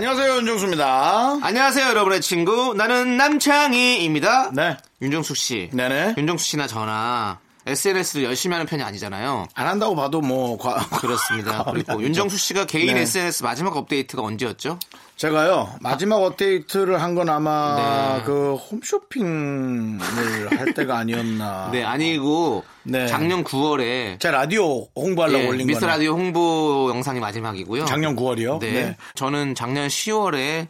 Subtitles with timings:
[0.00, 1.40] 안녕하세요, 윤정수입니다.
[1.42, 2.72] 안녕하세요, 여러분의 친구.
[2.72, 4.50] 나는 남창희입니다.
[4.54, 4.78] 네.
[5.02, 5.68] 윤정수 씨.
[5.74, 6.14] 네네.
[6.16, 7.38] 윤정수 씨나 저나
[7.70, 9.46] SNS를 열심히 하는 편이 아니잖아요.
[9.54, 11.64] 안 한다고 봐도 뭐, 과, 그렇습니다.
[11.70, 12.02] 그리고.
[12.02, 13.00] 윤정수 씨가 개인 네.
[13.02, 14.78] SNS 마지막 업데이트가 언제였죠?
[15.16, 18.24] 제가요, 마지막 업데이트를 한 건 아마 네.
[18.24, 20.00] 그 홈쇼핑을
[20.58, 21.68] 할 때가 아니었나.
[21.72, 23.06] 네, 아니고 네.
[23.06, 27.84] 작년 9월에 제 라디오 홍보하려고 예, 올린 거는 라디오 홍보 영상이 마지막이고요.
[27.84, 28.60] 작년 9월이요.
[28.60, 28.96] 네.
[29.14, 30.68] 저는 작년 10월에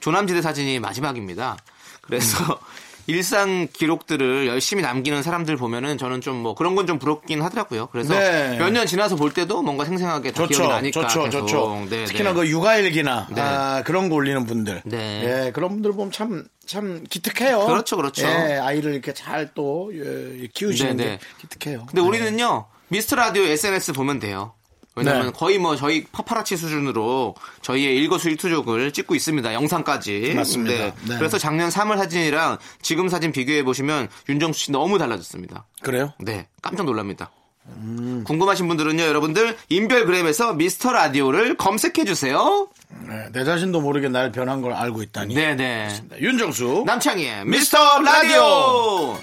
[0.00, 1.56] 조남지대 사진이 마지막입니다.
[2.00, 2.56] 그래서 음.
[3.06, 7.88] 일상 기록들을 열심히 남기는 사람들 보면은 저는 좀 뭐 그런 건 좀 부럽긴 하더라고요.
[7.92, 8.56] 그래서 네.
[8.58, 11.46] 몇년 지나서 볼 때도 뭔가 생생하게 다 좋죠, 기억이 나니까 좋죠, 계속.
[11.46, 11.86] 좋죠.
[11.90, 12.34] 네, 특히나 네.
[12.36, 13.40] 그 육아일기나 네.
[13.40, 15.46] 아, 그런 거 올리는 분들, 네.
[15.46, 17.66] 예, 그런 분들 보면 참 참 기특해요.
[17.66, 18.26] 그렇죠, 그렇죠.
[18.26, 21.18] 예, 아이를 이렇게 잘또 예, 키우시는 네, 게 네.
[21.40, 21.86] 기특해요.
[21.86, 24.54] 근데 우리는요 미스터 라디오 SNS 보면 돼요.
[24.94, 25.32] 왜냐면 네.
[25.32, 29.54] 거의 뭐 저희 파파라치 수준으로 저희의 일거수일투족을 찍고 있습니다.
[29.54, 30.34] 영상까지.
[30.34, 30.94] 맞습니다.
[31.08, 31.16] 네.
[31.18, 35.66] 그래서 작년 3월 사진이랑 지금 사진 비교해 보시면 윤정수 씨 너무 달라졌습니다.
[35.82, 36.12] 그래요?
[36.18, 37.30] 네, 깜짝 놀랍니다.
[37.68, 38.24] 음.
[38.26, 42.68] 궁금하신 분들은요, 여러분들 인별그램에서 미스터 라디오를 검색해 주세요.
[43.08, 45.34] 네, 내 자신도 모르게 날 변한 걸 알고 있다니.
[45.34, 45.88] 네, 네.
[46.20, 49.16] 윤정수 남창희의 미스터 라디오.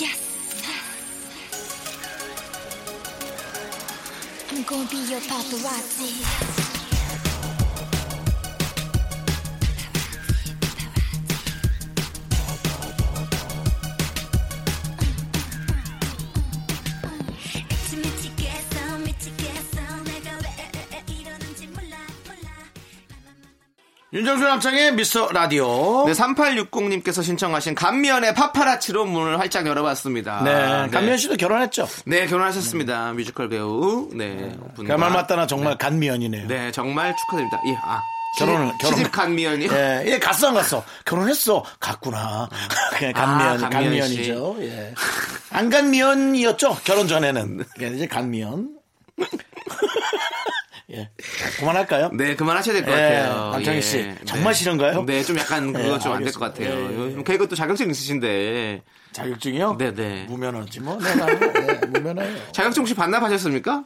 [0.00, 0.27] Yes.
[4.50, 6.67] I'm gonna be your paparazzi.
[24.10, 26.06] 윤정수 남창의 미스터 라디오.
[26.06, 30.42] 네, 3860님께서 신청하신 감미연의 파파라치로 문을 활짝 열어봤습니다.
[30.44, 31.86] 네, 감미연 씨도 결혼했죠.
[32.06, 33.12] 네, 결혼하셨습니다.
[33.12, 34.08] 뮤지컬 배우.
[34.14, 34.56] 네.
[34.76, 34.94] 분과.
[34.94, 36.48] 그말 맞다나 정말 간미연이네요.
[36.48, 37.60] 네, 정말 축하드립니다.
[37.66, 38.00] 예, 아.
[38.38, 39.72] 결혼을- 결혼- 시집 간미연이요?
[39.72, 40.82] 예, 예, 갔어 안 갔어.
[41.04, 41.62] 결혼했어.
[41.78, 42.48] 갔구나.
[42.98, 44.56] 그냥 간미연, 아, 간미연 간미연이죠.
[44.60, 44.94] 예.
[45.50, 46.78] 안 간미연이었죠.
[46.84, 47.62] 결혼 전에는.
[47.82, 48.70] 예, 이제 간미연.
[50.90, 51.10] 예.
[51.58, 52.10] 그만할까요?
[52.14, 53.50] 네, 그만하셔야 될것 예, 같아요.
[53.52, 55.04] 남창희 씨, 예, 정말 싫은가요?
[55.04, 56.40] 네, 좀 약간 그거 예, 좀안 될 것.
[56.40, 57.22] 같아요.
[57.24, 58.82] 개그 또 자격증 있으신데.
[59.12, 59.76] 자격증이요?
[59.78, 60.24] 네네.
[60.28, 60.98] 무면허지 뭐.
[60.98, 62.52] 내가 예, 무면허예요.
[62.52, 63.84] 자격증 혹시 반납하셨습니까?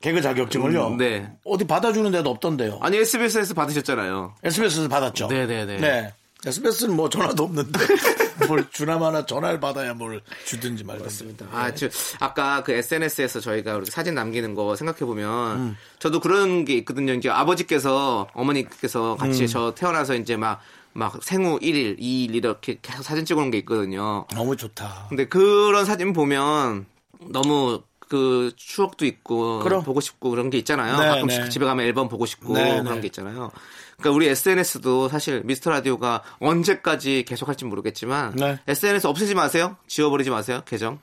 [0.00, 0.88] 개그 자격증을요?
[0.88, 1.28] 음, 네.
[1.44, 2.78] 어디 받아주는 데도 없던데요.
[2.82, 4.34] 아니, SBS에서 받으셨잖아요.
[4.44, 5.26] SBS에서 받았죠.
[5.28, 5.78] 네네네.
[5.78, 6.12] 네.
[6.46, 7.78] SBS는 뭐 전화도 없는데
[8.46, 11.36] 뭘 주나마나 전화를 받아야 뭘 주든지 말든지.
[11.50, 11.88] 아, 저,
[12.20, 15.76] 아까 그 SNS에서 저희가 사진 남기는 거 생각해 보면, 음.
[15.98, 17.14] 저도 그런 게 있거든요.
[17.14, 19.46] 이제 아버지께서, 어머니께서 같이 음.
[19.46, 20.60] 저 태어나서 이제 막,
[20.92, 24.26] 막 생후 1일, 2일 이렇게 계속 사진 찍어놓은 게 있거든요.
[24.34, 25.06] 너무 좋다.
[25.08, 26.86] 근데 그런 사진 보면
[27.30, 29.82] 너무 그 추억도 있고 그럼.
[29.82, 30.98] 보고 싶고 그런 게 있잖아요.
[30.98, 31.48] 네, 가끔씩 네.
[31.48, 33.00] 집에 가면 앨범 보고 싶고 네, 그런 네.
[33.00, 33.50] 게 있잖아요.
[33.98, 38.58] 그러니까 우리 SNS도 사실 미스터 라디오가 언제까지 계속할지 모르겠지만 네.
[38.66, 39.76] SNS 없애지 마세요.
[39.86, 40.62] 지워버리지 마세요.
[40.66, 40.98] 계정.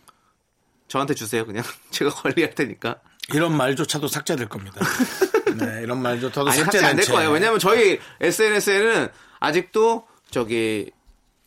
[0.88, 1.46] 저한테 주세요.
[1.46, 2.98] 그냥 제가 관리할 테니까.
[3.34, 4.82] 이런 말조차도 삭제될 겁니다.
[5.58, 7.12] 네, 이런 말조차도 아니 삭제 삭제된 안될 채.
[7.14, 7.32] 거예요.
[7.32, 9.08] 왜냐면 저희 SNS에는
[9.40, 10.92] 아직도 저기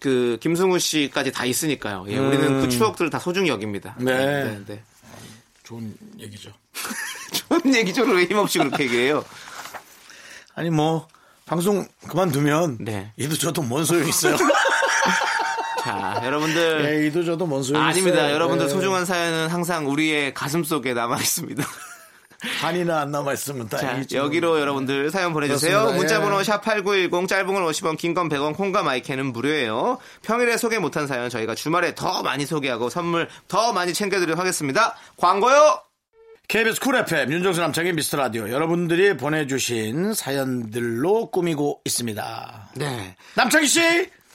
[0.01, 2.07] 그 김승우 씨까지 다 있으니까요.
[2.09, 3.97] 예, 우리는 그 추억들을 다 소중히 여깁니다.
[4.01, 4.05] 음.
[4.07, 4.45] 네.
[4.45, 4.83] 네, 네.
[5.65, 6.51] 좋은 얘기죠.
[7.33, 8.05] 좋은 얘기죠.
[8.05, 9.25] 왜 힘없이 그렇게 얘기해요?
[10.55, 11.09] 아니 뭐
[11.47, 13.13] 방송 그만두면 네.
[13.17, 14.37] 이도 저도 뭔 소용 있어요.
[15.83, 16.85] 자, 여러분들.
[17.03, 18.19] 예, 이도 저도 뭔 소용 아닙니다.
[18.19, 18.35] 있어요.
[18.35, 18.69] 여러분들 예.
[18.69, 21.65] 소중한 사연은 항상 우리의 가슴 속에 남아 있습니다.
[22.61, 24.19] 한이나 안 남아 있으면 자, 다행이죠.
[24.19, 25.93] 여기로 여러분들 사연 보내주세요.
[25.93, 26.43] 문자번호 예.
[26.43, 29.99] 샵8910 짧은 건 50원, 긴 건 100원, 콩과 마이크는 무료예요.
[30.23, 34.97] 평일에 소개 못한 사연 저희가 주말에 더 많이 소개하고 선물 더 많이 챙겨드리도록 하겠습니다.
[35.17, 35.81] 광고요!
[36.49, 42.71] KBS Cool FM 윤정수 남창희의 미스터 라디오 여러분들이 보내주신 사연들로 꾸미고 있습니다.
[42.77, 43.17] 네.
[43.35, 43.81] 남창희 씨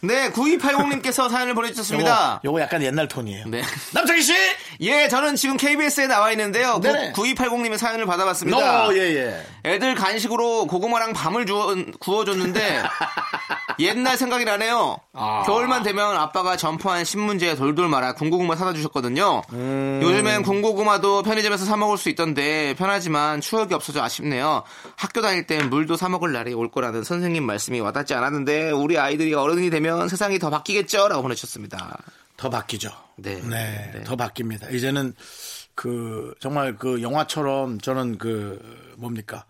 [0.04, 2.42] 네, 9280님께서 사연을 보내주셨습니다.
[2.44, 3.46] 요거, 요거 약간 옛날 톤이에요.
[3.48, 3.62] 네.
[3.94, 4.34] 남창희 씨!
[4.82, 6.80] 예, 저는 지금 KBS에 나와 있는데요.
[6.80, 7.14] 네네.
[7.14, 8.88] 9280님의 사연을 받아봤습니다.
[8.88, 9.46] 어, 예, 예.
[9.64, 12.84] 애들 간식으로 고구마랑 밤을 주워, 구워줬는데
[13.80, 14.98] 옛날 생각이 나네요.
[15.14, 15.44] 아.
[15.46, 19.42] 겨울만 되면 아빠가 점퍼 안 신문지에 돌돌 말아 군고구마 사다 주셨거든요.
[19.54, 20.00] 음.
[20.02, 24.64] 요즘엔 군고구마도 편의점에서 사 먹을 수 있던데 편하지만 추억이 없어져 아쉽네요.
[24.96, 29.34] 학교 다닐 땐 물도 사 먹을 날이 올 거라는 선생님 말씀이 와닿지 않았는데 우리 아이들이
[29.34, 31.98] 어른이 되면 세상이 더 바뀌겠죠라고 보내주셨습니다.
[32.38, 32.92] 더 바뀌죠.
[33.18, 33.36] 네.
[33.36, 34.04] 네, 네.
[34.04, 34.74] 더 바뀝니다.
[34.74, 35.14] 이제는
[35.76, 38.60] 그 정말 그 영화처럼 저는 그
[38.98, 39.46] 뭡니까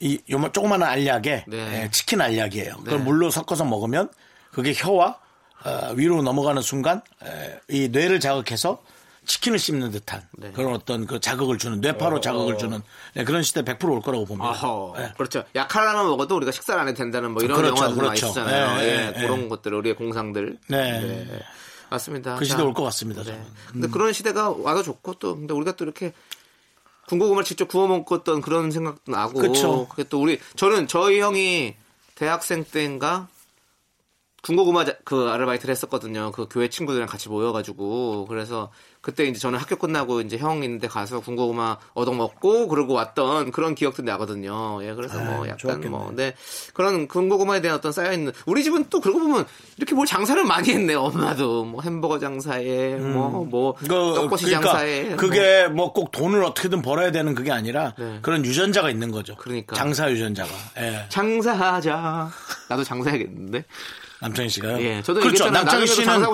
[0.00, 1.82] 이 요만 조그마한 알약에 네.
[1.82, 2.76] 예, 치킨 알약이에요.
[2.76, 3.04] 그걸 네.
[3.04, 4.10] 물로 섞어서 먹으면
[4.52, 5.18] 그게 혀와
[5.64, 8.80] 어, 위로 넘어가는 순간 에, 이 뇌를 자극해서
[9.28, 10.50] 치킨을 씹는 듯한 네.
[10.52, 12.80] 그런 어떤 그 자극을 주는 뇌파로 자극을 주는
[13.14, 14.52] 네, 그런 시대 100%올 거라고 봅니다.
[14.96, 15.12] 네.
[15.16, 15.44] 그렇죠.
[15.54, 18.28] 약 하나만 먹어도 우리가 식사를 안 해도 된다는 뭐 이런 그렇죠, 영화들 많이 그렇죠.
[18.28, 18.80] 쓰잖아요.
[18.80, 19.48] 예, 예, 예, 그런 예.
[19.48, 20.58] 것들 우리의 공상들.
[20.68, 21.44] 네.
[21.90, 22.36] 맞습니다.
[22.36, 23.22] 그 시대 자, 올것 같습니다.
[23.22, 23.32] 네.
[23.32, 23.44] 저는.
[23.70, 26.12] 근데 그런 시대가 와도 좋고 또 근데 우리가 또 이렇게
[27.08, 29.88] 군고구마를 직접 구워 먹었던 그런 생각도 나고.
[29.88, 31.74] 그게 또 우리 저는 저희 형이
[32.14, 33.28] 대학생 때인가
[34.42, 36.30] 군고구마 자- 그 아르바이트를 했었거든요.
[36.32, 38.70] 그 교회 친구들이랑 같이 모여가지고 그래서
[39.00, 43.74] 그때 이제 저는 학교 끝나고 이제 형 있는데 가서 군고구마 얻어 먹고 그러고 왔던 그런
[43.74, 44.78] 기억들이 나거든요.
[44.82, 45.88] 예, 그래서 뭐 아유, 약간 좋았겠네.
[45.88, 46.34] 뭐 네.
[46.72, 49.44] 그런 군고구마에 대한 어떤 쌓여 있는 우리 집은 또 그러고 보면
[49.76, 50.92] 이렇게 뭘 장사를 많이 했네.
[50.94, 56.82] 요 엄마도 뭐 햄버거 장사에 뭐뭐 그, 떡꼬치 그러니까 장사에 그게 뭐 꼭 돈을 어떻게든
[56.82, 58.18] 벌어야 되는 그게 아니라 네.
[58.22, 59.34] 그런 유전자가 있는 거죠.
[59.36, 59.74] 그러니까.
[59.74, 60.50] 장사 유전자가.
[60.78, 61.06] 예.
[61.08, 62.30] 장사하자.
[62.68, 63.64] 나도 장사해야겠는데.
[64.20, 64.80] 남창희 씨가요?
[64.82, 65.48] 예, 저도 그렇죠.
[65.50, 66.24] 남창희 씨는.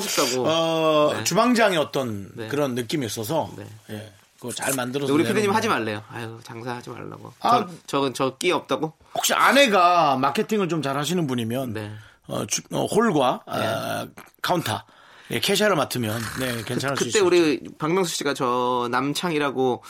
[0.47, 1.25] 어, 네.
[1.25, 2.49] 주방장의 어떤 네.
[2.49, 3.67] 그런 느낌이 있어서 네.
[3.91, 4.13] 예.
[4.41, 5.57] 그거 잘 만들어서 우리 피디님 거.
[5.57, 6.03] 하지 말래요.
[6.11, 7.33] 아유 장사하지 말라고.
[7.41, 7.67] 아.
[7.87, 8.93] 저, 저, 저끼 없다고?
[9.15, 11.91] 혹시 아내가 마케팅을 좀 잘 하시는 분이면 네.
[12.27, 14.07] 어, 주- 어, 홀과 아,
[14.43, 14.83] 카운터
[15.31, 17.25] 예, 캐셔를 맡으면 네, 괜찮을 수 그때 있어요.
[17.27, 19.83] 우리 박명수 씨가 저 남창이라고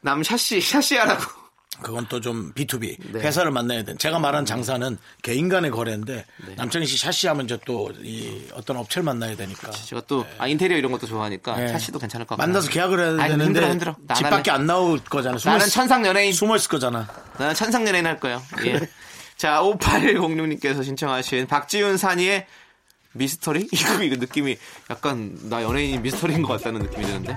[0.00, 1.22] 남샤씨 샤씨하라고
[1.82, 3.20] 그건 또 좀 B2B 네.
[3.20, 3.96] 회사를 만나야 돼.
[3.96, 6.24] 제가 말한 장사는 개인 간의 거래인데
[6.56, 10.78] 남창희 씨 샤시 하면 이제 또 이 어떤 업체를 만나야 되니까 제가 또 아, 인테리어
[10.78, 11.68] 이런 것도 좋아하니까 네.
[11.68, 12.46] 샤씨도 괜찮을 것 같아요.
[12.52, 13.96] 만나서 계약을 해야 아니, 되는데 힘들어 힘들어.
[14.06, 14.22] 나 집.
[14.30, 15.36] 밖에 안 나올 거잖아.
[15.38, 16.32] 숨어 나는 있- 천상 연예인.
[16.32, 17.08] 숨어 있을 거잖아.
[17.38, 18.40] 나는 천상 연예인 할 거예요.
[18.64, 18.80] 예.
[19.36, 22.46] 자, 5806님께서 신청하신 박지윤 산이의
[23.14, 23.68] 미스터리?
[23.72, 24.56] 이거, 이거 느낌이
[24.90, 27.36] 약간 나 연예인이 미스터리인 것 같다는 느낌이 드는데.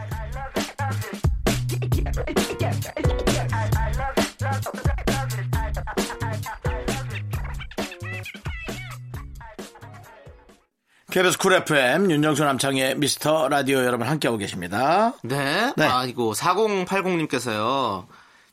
[11.16, 15.14] KBS Cool FM 윤정수 남창희의 미스터 라디오 여러분 함께하고 계십니다.
[15.24, 15.72] 네.
[15.78, 15.86] 네.
[15.86, 18.06] 아이고, 4080님께서요.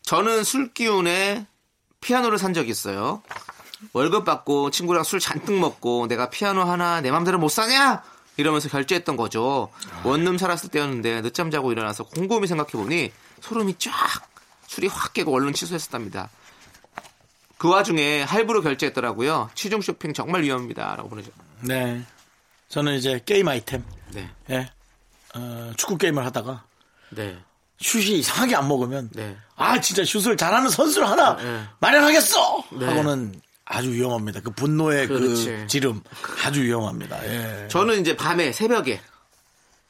[0.03, 1.45] 저는 술 기운에
[2.01, 3.21] 피아노를 산 적이 있어요.
[3.93, 8.05] 월급 받고 친구랑 술 잔뜩 먹고 내가 피아노 하나 내 맘대로 못 사냐?
[8.37, 9.69] 이러면서 결제했던 거죠.
[10.05, 13.11] 원룸 살았을 때였는데 늦잠 자고 일어나서 곰곰이 생각해보니
[13.41, 13.91] 소름이 쫙
[14.69, 16.31] 술이 확 깨고 얼른 취소했었답니다.
[17.59, 19.51] 그 와중에 할부로 결제했더라고요.
[19.57, 20.95] 취중 쇼핑 정말 위험합니다.
[20.95, 21.33] 라고 보내죠.
[21.63, 22.05] 네.
[22.73, 23.85] 저는 이제 게임 아이템,
[24.15, 24.31] 네.
[24.49, 24.71] 예.
[25.35, 26.65] 어, 축구 게임을 하다가
[27.11, 27.37] 네.
[27.79, 29.37] 슛이 이상하게 안 먹으면 네.
[29.57, 31.65] 아 진짜 슛을 잘하는 선수를 하나 네.
[31.81, 32.87] 마련하겠어 네.
[32.87, 33.35] 하고는
[33.67, 34.41] 아주 위험합니다.
[34.41, 35.67] 그 분노의 그 그렇지.
[35.67, 36.01] 지름
[36.47, 37.23] 아주 위험합니다.
[37.27, 37.69] 예.
[37.69, 39.03] 저는 이제 밤에 새벽에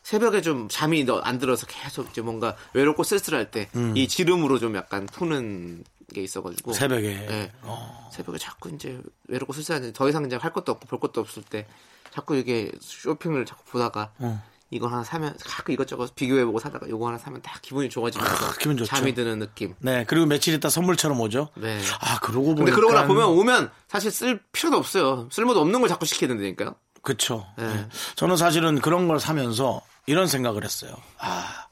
[0.02, 5.06] 새벽에 좀 잠이 너- 안 들어서 계속 이제 뭔가 외롭고 쓸쓸할 때이 지름으로 좀 약간
[5.06, 7.52] 푸는 게 있어가지고 새벽에 네.
[7.62, 8.10] 어.
[8.12, 11.68] 새벽에 자꾸 이제 외롭고 쓸쓸한데 더 이상 이제 할 것도 없고 볼 것도 없을 때
[12.12, 14.42] 자꾸 이게 쇼핑을 자꾸 보다가 어.
[14.70, 18.82] 이거 하나 사면 자꾸 이것저것 비교해보고 사다가 이거 하나 사면 딱 기분이 좋아지면서 아, 기분.
[18.84, 19.74] 잠이 드는 느낌.
[19.78, 21.50] 네 그리고 며칠 있다 선물처럼 오죠.
[21.56, 21.80] 네.
[22.00, 25.28] 아 그러고 보니까 근데 그러고 나 보면 오면 사실 쓸 필요도 없어요.
[25.30, 26.74] 쓸모도 없는 걸 자꾸 시켜야 된다니까요.
[27.02, 27.46] 그쵸.
[27.58, 27.66] 네.
[27.66, 27.88] 네.
[28.16, 30.96] 저는 사실은 그런 걸 사면서 이런 생각을 했어요.
[31.18, 31.66] 아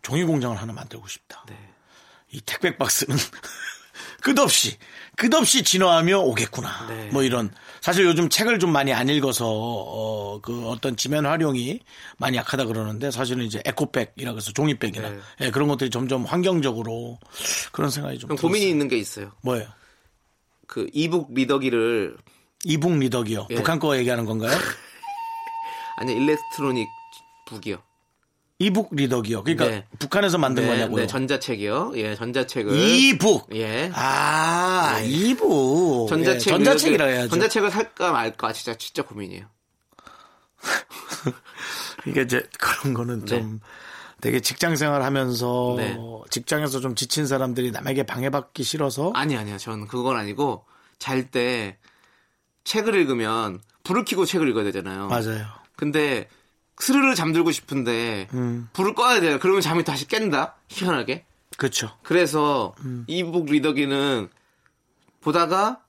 [0.00, 1.44] 종이 공장을 하나 만들고 싶다.
[1.48, 1.58] 네.
[2.32, 3.16] 이 택배 박스는
[4.26, 4.76] 끝없이
[5.14, 6.86] 끝없이 진화하며 오겠구나.
[6.88, 7.08] 네.
[7.12, 11.78] 뭐 이런 사실 요즘 책을 좀 많이 안 읽어서 어, 그 어떤 지면 활용이
[12.18, 15.18] 많이 약하다 그러는데 사실은 이제 에코백이라고 해서 종이백이나 네.
[15.42, 17.20] 예, 그런 것들이 점점 환경적으로
[17.70, 18.68] 그런 생각이 좀 고민이.
[18.68, 19.30] 있는 게 있어요.
[19.42, 19.68] 뭐예요?
[20.66, 22.16] 그 이북 리더기를
[22.64, 23.46] 이북 리더기요.
[23.50, 23.54] 예.
[23.54, 24.50] 북한 거 얘기하는 건가요?
[25.98, 26.88] 아니 일렉트로닉
[27.46, 27.80] 북이요.
[28.58, 29.44] 이북 리더기요.
[29.44, 29.86] 그러니까 네.
[29.98, 31.02] 북한에서 만든 네, 거냐고요.
[31.02, 31.92] 네, 전자책이요.
[31.96, 33.48] 예, 전자책을 이북.
[33.54, 33.90] 예.
[33.94, 36.08] 아, 이북.
[36.08, 37.28] 전자책 예, 전자책이라 해야죠.
[37.28, 39.46] 전자책을 살까 말까 진짜 진짜 고민이에요.
[42.06, 43.26] 이게 이제 그런 거는 네.
[43.26, 43.60] 좀
[44.22, 45.96] 되게 직장 생활 하면서 네.
[46.30, 49.58] 직장에서 좀 지친 사람들이 남에게 방해받기 싫어서 아니 아니요.
[49.58, 50.64] 저는 그건 아니고
[50.98, 51.76] 잘 때
[52.64, 55.08] 책을 읽으면 불을 켜고 책을 읽어야 되잖아요.
[55.08, 55.44] 맞아요.
[55.76, 56.28] 근데
[56.78, 58.68] 스르르 잠들고 싶은데 음.
[58.72, 59.38] 불을 꺼야 돼요.
[59.40, 60.56] 그러면 잠이 다시 깬다.
[60.68, 61.24] 희한하게.
[61.56, 61.90] 그렇죠.
[62.02, 63.04] 그래서 음.
[63.06, 64.28] 이북 리더기는
[65.20, 65.80] 보다가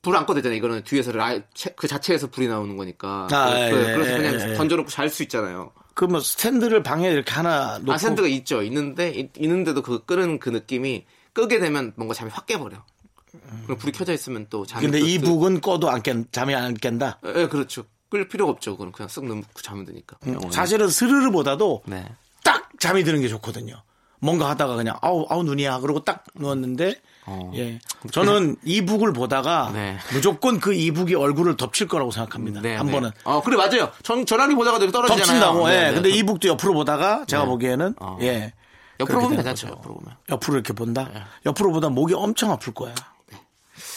[0.00, 0.56] 불 안 꺼도 되잖아요.
[0.58, 3.28] 이거는 뒤에서 라, 체- 그 자체에서 불이 나오는 거니까.
[3.30, 4.54] 아, 그- 예, 그래서 예, 그냥 예.
[4.54, 5.70] 던져놓고 잘 수 있잖아요.
[5.94, 8.62] 그뭐 스탠드를 방에 이렇게 하나 놓고 아센드가 있죠.
[8.62, 12.84] 있는데 이- 있는데도 그 끄는 그 느낌이 끄게 되면 뭔가 잠이 확 깨버려.
[13.64, 14.82] 그럼 불이 켜져 있으면 또 잠이.
[14.86, 17.20] 근데 또이 드- 북은 꺼도 안 깬, 잠이 안 깬다.
[17.36, 17.84] 예, 그렇죠.
[18.12, 18.76] 끌 필요가 없죠.
[18.76, 20.18] 그건 그냥 쓱 넣고 자면 되니까.
[20.26, 20.38] 음.
[20.50, 22.04] 사실은 스르르보다도 네.
[22.44, 23.74] 딱 잠이 드는 게 좋거든요.
[24.20, 27.50] 뭔가 하다가 그냥 아우 아우 눈이야 그러고 딱 누웠는데 어.
[27.54, 27.78] 예
[28.10, 29.96] 저는 이북을 보다가 네.
[30.12, 32.60] 무조건 그 이북이 얼굴을 덮칠 거라고 생각합니다.
[32.60, 32.92] 네, 한 네.
[32.92, 33.90] 번은 어, 그래 맞아요.
[34.02, 35.24] 전 전화기 보다가 이렇게 떨어지잖아요.
[35.24, 35.68] 덮친다고.
[35.68, 35.88] 네, 예.
[35.88, 35.94] 네.
[35.94, 37.48] 근데 이북도 옆으로 보다가 제가 네.
[37.48, 38.18] 보기에는 어.
[38.20, 38.52] 예.
[39.00, 39.68] 옆으로 보면 괜찮죠.
[39.68, 40.16] 옆으로 보면.
[40.28, 41.08] 옆으로 이렇게 본다.
[41.12, 41.22] 네.
[41.46, 42.94] 옆으로 보다 목이 엄청 아플 거야.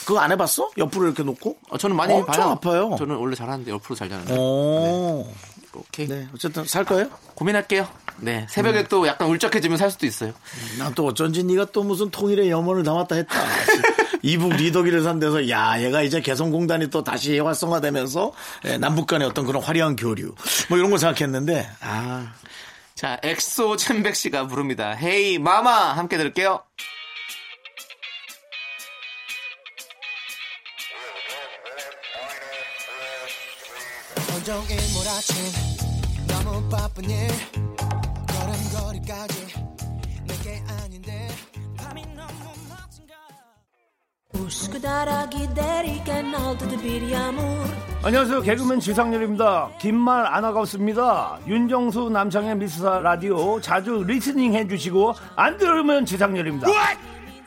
[0.06, 0.72] 그거 안 해봤어?
[0.78, 1.58] 옆으로 이렇게 놓고?
[1.70, 2.52] 어, 저는 많이 엄청 봐요.
[2.52, 2.96] 아파요.
[2.98, 4.36] 저는 원래 잘하는데 옆으로 잘 자는데.
[4.38, 5.28] 오.
[5.74, 6.08] 오케이.
[6.08, 6.28] 네.
[6.34, 7.10] 어쨌든 살 거예요?
[7.36, 7.88] 고민할게요.
[8.18, 8.46] 네.
[8.50, 8.86] 새벽에 음.
[8.90, 10.32] 또 약간 울적해지면 살 수도 있어요.
[10.80, 13.36] 난 또 어쩐지 네가 또 무슨 통일의 염원을 담았다 했다.
[14.22, 18.32] 이북 리더기를 산 데서 야 얘가 이제 개성공단이 또 다시 활성화되면서
[18.66, 20.34] 예, 남북 간의 어떤 그런 화려한 교류
[20.70, 22.32] 뭐 이런 걸 생각했는데 아
[22.96, 24.92] 자, 엑소 챔백 씨가 부릅니다.
[24.92, 26.62] 헤이 마마 함께 들을게요.
[34.46, 35.36] 종일 몰아친
[36.28, 37.28] 너무 바쁜 일
[38.28, 39.48] 걸음걸이까지
[40.28, 41.28] 내게 아닌데
[41.75, 42.30] 밤이 너무
[42.70, 43.16] 멋진가
[44.32, 47.68] Busco dar a guidare canal de Biriamur
[48.04, 48.42] 안녕하세요.
[48.42, 49.72] 개그맨 지상렬입니다.
[49.80, 51.40] 긴 말 않겠습니다.
[51.48, 56.68] 윤정수 남창희의 미스터 라디오 자주 listening 해주시고 안 들으면 지상렬입니다.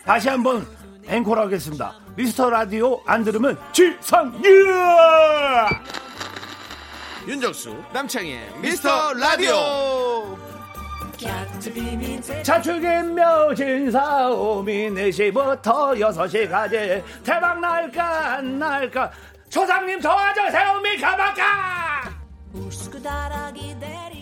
[0.04, 0.66] 다시 한번
[1.06, 1.94] 앵콜 하겠습니다.
[2.16, 4.48] 미스터 라디오 안 들으면 지상렬!
[7.28, 10.38] 윤정수 남창희의 미스터 라디오.
[12.42, 15.62] 자축인묘진사오미 4시부터
[16.00, 17.04] 6시까지.
[17.22, 19.10] 대박 날까 안 날까?
[22.50, 24.17] Busco dar a guidare can bir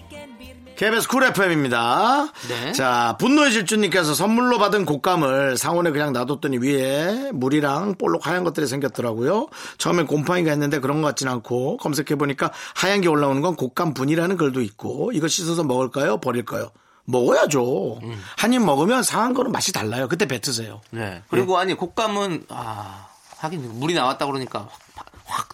[0.77, 2.27] KBS 쿨 FM입니다.
[2.49, 2.73] 네.
[2.73, 9.49] 자, 분노의 질주님께서 선물로 받은 곶감을 상온에 그냥 놔뒀더니 위에 물이랑 볼록 하얀 것들이 생겼더라고요.
[9.79, 14.61] 처음엔 곰팡이가 했는데 그런 것 같진 않고 검색해보니까 하얀 게 올라오는 건 곶감 분이라는 글도
[14.61, 16.19] 있고 이거 씻어서 먹을까요?
[16.19, 16.71] 버릴까요?
[17.07, 18.01] 먹어야죠.
[18.37, 20.09] 한입 먹으면 상한 거는 맛이 달라요.
[20.09, 20.81] 그때 뱉으세요.
[20.91, 21.23] 네.
[21.31, 23.07] 그리고 아니 곶감은 아
[23.39, 24.86] 하긴 물이 나왔다 그러니까 확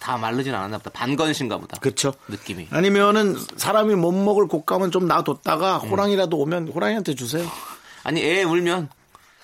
[0.00, 0.90] 다 마르진 않았나 보다.
[0.90, 1.78] 반건신가 보다.
[1.80, 2.12] 그렇죠.
[2.28, 2.68] 느낌이.
[2.70, 7.46] 아니면은 사람이 못 먹을 곶감은 좀 놔뒀다가 호랑이라도 오면 호랑이한테 주세요.
[8.04, 8.88] 아니 애 울면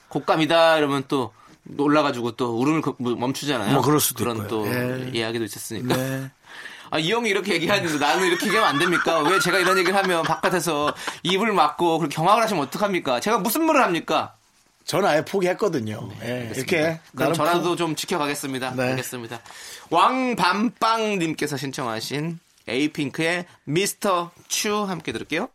[0.08, 1.32] 곶감이다 이러면 또
[1.64, 3.72] 놀라가지고 또 울음을 그- 멈추잖아요.
[3.74, 4.48] 뭐 그럴 수도 그런 있고요.
[4.48, 5.10] 또 예.
[5.12, 5.96] 이야기도 있었으니까.
[5.96, 6.30] 네.
[6.90, 9.20] 아, 이 형이 이렇게 얘기하는데 나는 이렇게 얘기하면 안 됩니까?
[9.20, 13.20] 왜 제가 이런 얘기를 하면 바깥에서 입을 막고 그렇게 경악을 하시면 어떡합니까?
[13.20, 14.34] 제가 무슨 말을 합니까?
[14.88, 16.08] 저는 아예 포기했거든요.
[16.22, 18.74] 예, 이렇게 그럼 저라도 좀 지켜가겠습니다.
[18.74, 18.82] 네.
[18.84, 19.38] 알겠습니다.
[19.90, 25.50] 왕밤빵님께서 신청하신 에이핑크의 미스터 츄 함께 들을게요.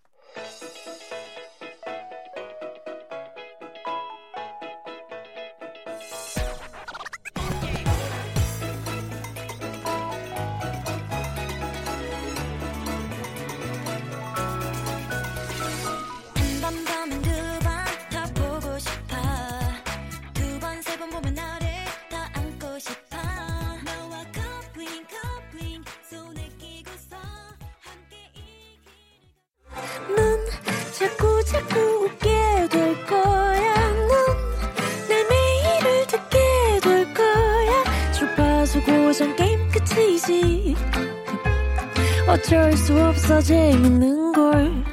[42.54, 44.86] 어쩔 수 없어 재밌는 걸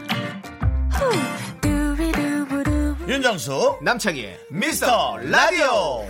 [3.07, 6.07] 윤정수 남창희의 미스터 라디오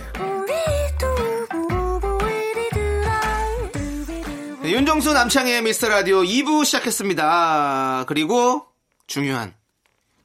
[4.61, 8.05] 네, 윤정수 남창희의 미스터 라디오 2부 시작했습니다.
[8.07, 8.67] 그리고
[9.07, 9.53] 중요한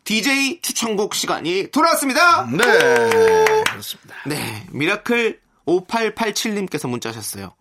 [0.04, 2.46] DJ 추천곡 시간이 돌아왔습니다.
[2.46, 4.14] 네 그렇습니다.
[4.26, 7.52] 네, 미라클 5887님께서 문자 하셨어요.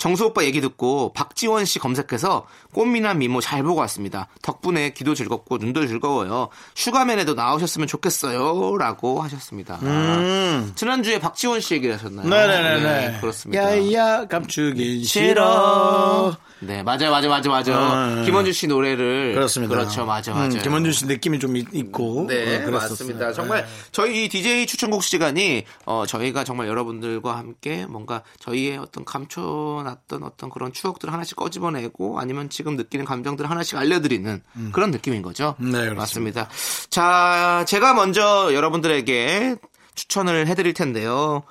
[0.00, 4.28] 정수 오빠 얘기 듣고 박지원 씨 검색해서 꽃미남 미모 잘 보고 왔습니다.
[4.40, 6.48] 덕분에 귀도 즐겁고 눈도 즐거워요.
[6.74, 8.78] 슈가맨에도 나오셨으면 좋겠어요.
[8.78, 9.78] 라고 하셨습니다.
[9.82, 12.26] 아, 지난주에 박지원 씨 얘기를 하셨나요?
[12.26, 12.30] 음.
[12.30, 13.10] 네네네네.
[13.10, 13.62] 네, 그렇습니다.
[13.62, 16.34] 야야 감추긴 싫어.
[16.60, 18.20] 네, 맞아요, 맞아요, 맞아요, 맞아요.
[18.20, 19.74] 어, 김원준 씨 노래를 그렇습니다.
[19.74, 20.50] 그렇죠, 맞아, 맞아요.
[20.52, 22.26] 음, 김원준 씨 느낌이 좀 있- 있고.
[22.28, 22.90] 네, 어, 그랬었어요.
[22.90, 23.32] 맞습니다.
[23.32, 30.22] 정말 저희 이 DJ 추천곡 시간이 어, 저희가 정말 여러분들과 함께 뭔가 저희의 어떤 감춰놨던
[30.22, 35.54] 어떤 그런 추억들을 하나씩 꺼집어내고 아니면 지금 느끼는 감정들을 하나씩 알려드리는 그런 느낌인 거죠.
[35.58, 35.94] 네, 그렇습니다.
[36.00, 36.48] 맞습니다.
[36.90, 39.56] 자, 제가 먼저 여러분들에게
[39.94, 41.42] 추천을 해드릴 텐데요.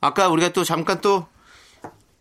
[0.00, 1.26] 아까 우리가 또 잠깐 또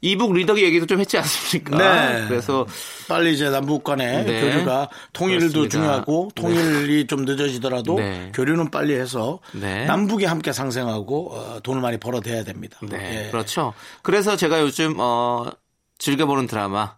[0.01, 1.77] 이북 리더기 얘기도 좀 했지 않습니까?
[1.77, 2.25] 네.
[2.27, 2.65] 그래서
[3.08, 4.41] 빨리 이제 남북 간의 네.
[4.41, 5.70] 교류가 통일도 그렇습니다.
[5.70, 8.31] 중요하고 통일이 좀 늦어지더라도 네.
[8.34, 9.86] 교류는 빨리 해서 네.
[9.86, 12.79] 남북이 함께 상생하고 어, 돈을 많이 벌어대야 됩니다.
[12.81, 13.31] 네, 예.
[13.31, 13.74] 그렇죠.
[14.01, 15.51] 그래서 제가 요즘 어
[16.00, 16.96] 즐겨 보는 드라마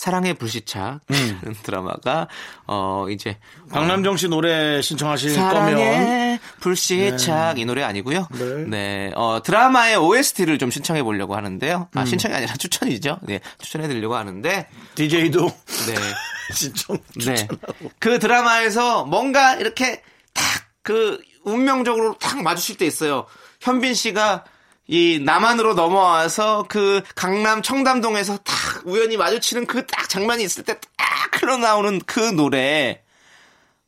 [0.00, 2.26] 사랑의 불시착 라는 드라마가
[2.66, 3.36] 어 이제
[3.68, 8.26] 박남정 씨 노래 신청하실 거면 사랑의 불시착 이 노래 아니고요.
[8.32, 8.64] 네.
[8.66, 9.12] 네.
[9.14, 11.88] 어 드라마의 OST를 좀 신청해 보려고 하는데요.
[11.92, 13.18] 아 신청이 아니라 추천이죠.
[13.24, 15.44] 네, 추천해 드리려고 하는데 DJ도
[15.88, 15.94] 네.
[16.54, 17.34] 신청 네.
[17.34, 20.02] 추천하고 그 드라마에서 뭔가 이렇게
[20.32, 23.26] 탁그 운명적으로 탁 마주칠 때 있어요.
[23.60, 24.44] 현빈 씨가
[24.92, 31.42] 이 남한으로 넘어와서 그 강남 청담동에서 탁 우연히 마주치는 그 딱 장면이 있을 때 딱
[31.42, 33.02] 흘러나오는 그 노래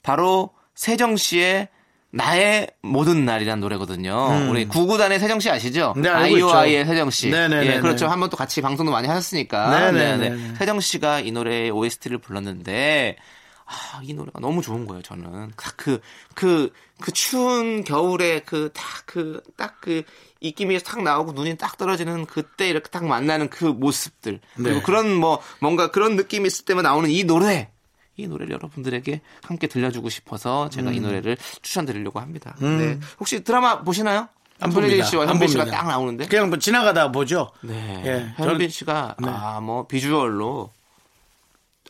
[0.03, 1.69] 바로 세정 씨의
[2.11, 4.47] 나의 모든 날이란 노래거든요.
[4.51, 5.95] 우리 구구단의 세정 씨 아시죠?
[5.97, 6.09] 네.
[6.09, 7.31] 아이오아이의 세정 씨.
[7.31, 7.77] 네네네네.
[7.77, 8.07] 예, 그렇죠.
[8.07, 9.91] 한번 또 같이 방송도 많이 하셨으니까.
[9.91, 10.55] 네네.
[10.59, 13.17] 세정 씨가 이 노래의 OST를 불렀는데
[13.65, 15.53] 아, 이 노래가 너무 좋은 거예요, 저는.
[15.57, 16.01] 딱 그,
[16.35, 20.03] 그, 그 추운 겨울에 그, 딱 그, 딱 그,
[20.43, 24.41] 입김이 탁 나오고 눈이 딱 떨어지는 그때 이렇게 딱 만나는 그 모습들.
[24.57, 24.83] 그리고 네.
[24.83, 27.71] 그런 뭐, 뭔가 그런 느낌이 있을 때만 나오는 이 노래.
[28.17, 30.95] 이 노래를 여러분들에게 함께 들려주고 싶어서 제가 음.
[30.95, 32.55] 이 노래를 추천드리려고 합니다.
[32.61, 32.99] 네.
[33.19, 34.29] 혹시 드라마 보시나요?
[34.61, 35.07] 안 손예진 봅니다.
[35.07, 35.65] 씨와 안 현빈 씨가.
[35.67, 36.27] 딱 나오는데.
[36.27, 37.51] 그냥 뭐 지나가다 보죠.
[37.63, 38.03] 네.
[38.05, 39.29] 예, 현빈 씨가 네.
[39.29, 40.71] 아뭐 비주얼로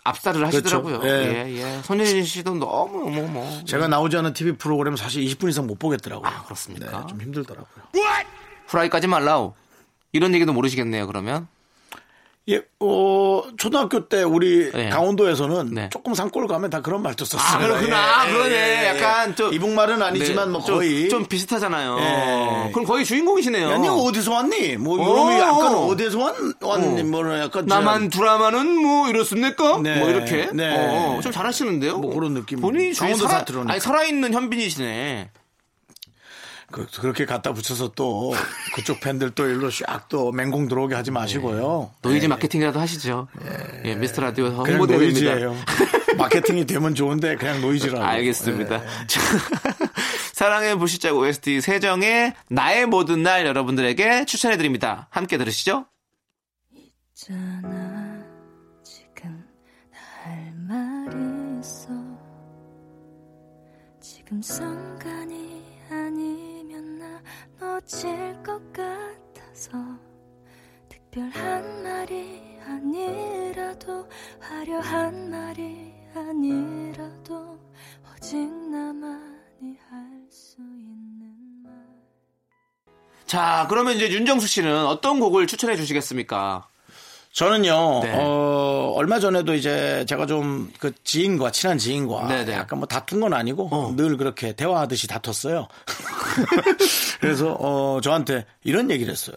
[0.04, 1.00] 압살을 하시더라고요.
[1.00, 1.16] 그렇죠.
[1.16, 1.56] 예, 예.
[1.56, 1.82] 예.
[1.82, 3.62] 손예진 씨도 너무 뭐 뭐.
[3.66, 6.28] 제가 나오지 않은 TV 프로그램 사실 20분 이상 못 보겠더라고요.
[6.28, 7.00] 아, 그렇습니까?
[7.00, 7.84] 네, 좀 힘들더라고요.
[8.72, 9.54] 후라이까지 말라오.
[10.12, 11.06] 이런 얘기도 모르시겠네요.
[11.06, 11.46] 그러면
[12.48, 14.88] 예, 어, 초등학교 때 우리 네.
[14.88, 15.88] 강원도에서는 네.
[15.92, 17.48] 조금 산골 가면 다 그런 말도 썼어요.
[17.56, 18.26] 아 그렇구나.
[18.28, 18.50] 예, 그러네.
[18.50, 18.88] 예, 예.
[18.88, 21.98] 약간 좀 이북말은 아니지만 네, 뭐 좀- 거의 좀, 비슷하잖아요.
[22.00, 22.70] 예.
[22.72, 23.70] 그럼 거의 주인공이시네요.
[23.70, 24.76] 야, 니 어디서 왔니?
[24.78, 25.12] 뭐 어.
[25.30, 27.00] 이러면 약간 어디서 왔, 왔니?
[27.00, 27.04] 어.
[27.04, 29.78] 뭐 약간 남한 드라마는 뭐 이렇습니까?
[29.78, 30.00] 네.
[30.00, 30.50] 뭐 이렇게.
[30.52, 30.74] 네.
[30.76, 31.98] 어, 좀 잘하시는데요.
[31.98, 32.60] 뭐 그런 느낌.
[32.60, 33.44] 본인이 강원도 살아.
[33.68, 35.30] 아니 살아있는 현빈이시네.
[36.72, 38.34] 그, 그렇게 갖다 붙여서 또
[38.74, 41.90] 그쪽 팬들 또 일로 샥 또 맹공 들어오게 하지 마시고요.
[42.02, 43.28] 노이즈 마케팅이라도 하시죠.
[43.84, 44.96] 예, 미스터 라디오 홍보대사입니다.
[45.34, 45.54] 노이즈예요.
[46.18, 48.02] 마케팅이 되면 좋은데 그냥 노이즈라고.
[48.04, 48.78] 알겠습니다.
[48.78, 48.86] 네.
[49.06, 49.20] 자,
[50.32, 55.06] 사랑의 불시착 OST 세정의 나의 모든 날 여러분들에게 추천해 드립니다.
[55.10, 55.86] 함께 들으시죠.
[57.14, 58.22] 있잖아
[58.82, 59.44] 지금
[59.92, 61.88] 할 말이 있어
[64.00, 65.21] 지금 나
[67.82, 69.72] 놓칠 것 같아서
[70.88, 74.08] 특별한 말이 아니라도
[74.40, 77.58] 화려한 말이 아니라도
[78.14, 81.72] 오직 나만이 할 수 있는 말
[83.26, 86.68] 자, 그러면 이제 윤정수 씨는 어떤 곡을 추천해 주시겠습니까?
[87.32, 88.12] 저는요, 네.
[88.14, 92.52] 어, 얼마 전에도 이제 제가 좀 그 지인과, 친한 지인과 네네.
[92.52, 93.94] 약간 뭐 다툰 건 아니고 어.
[93.96, 95.66] 늘 그렇게 대화하듯이 다퉜어요.
[97.20, 99.36] 그래서, 어, 저한테 이런 얘기를 했어요.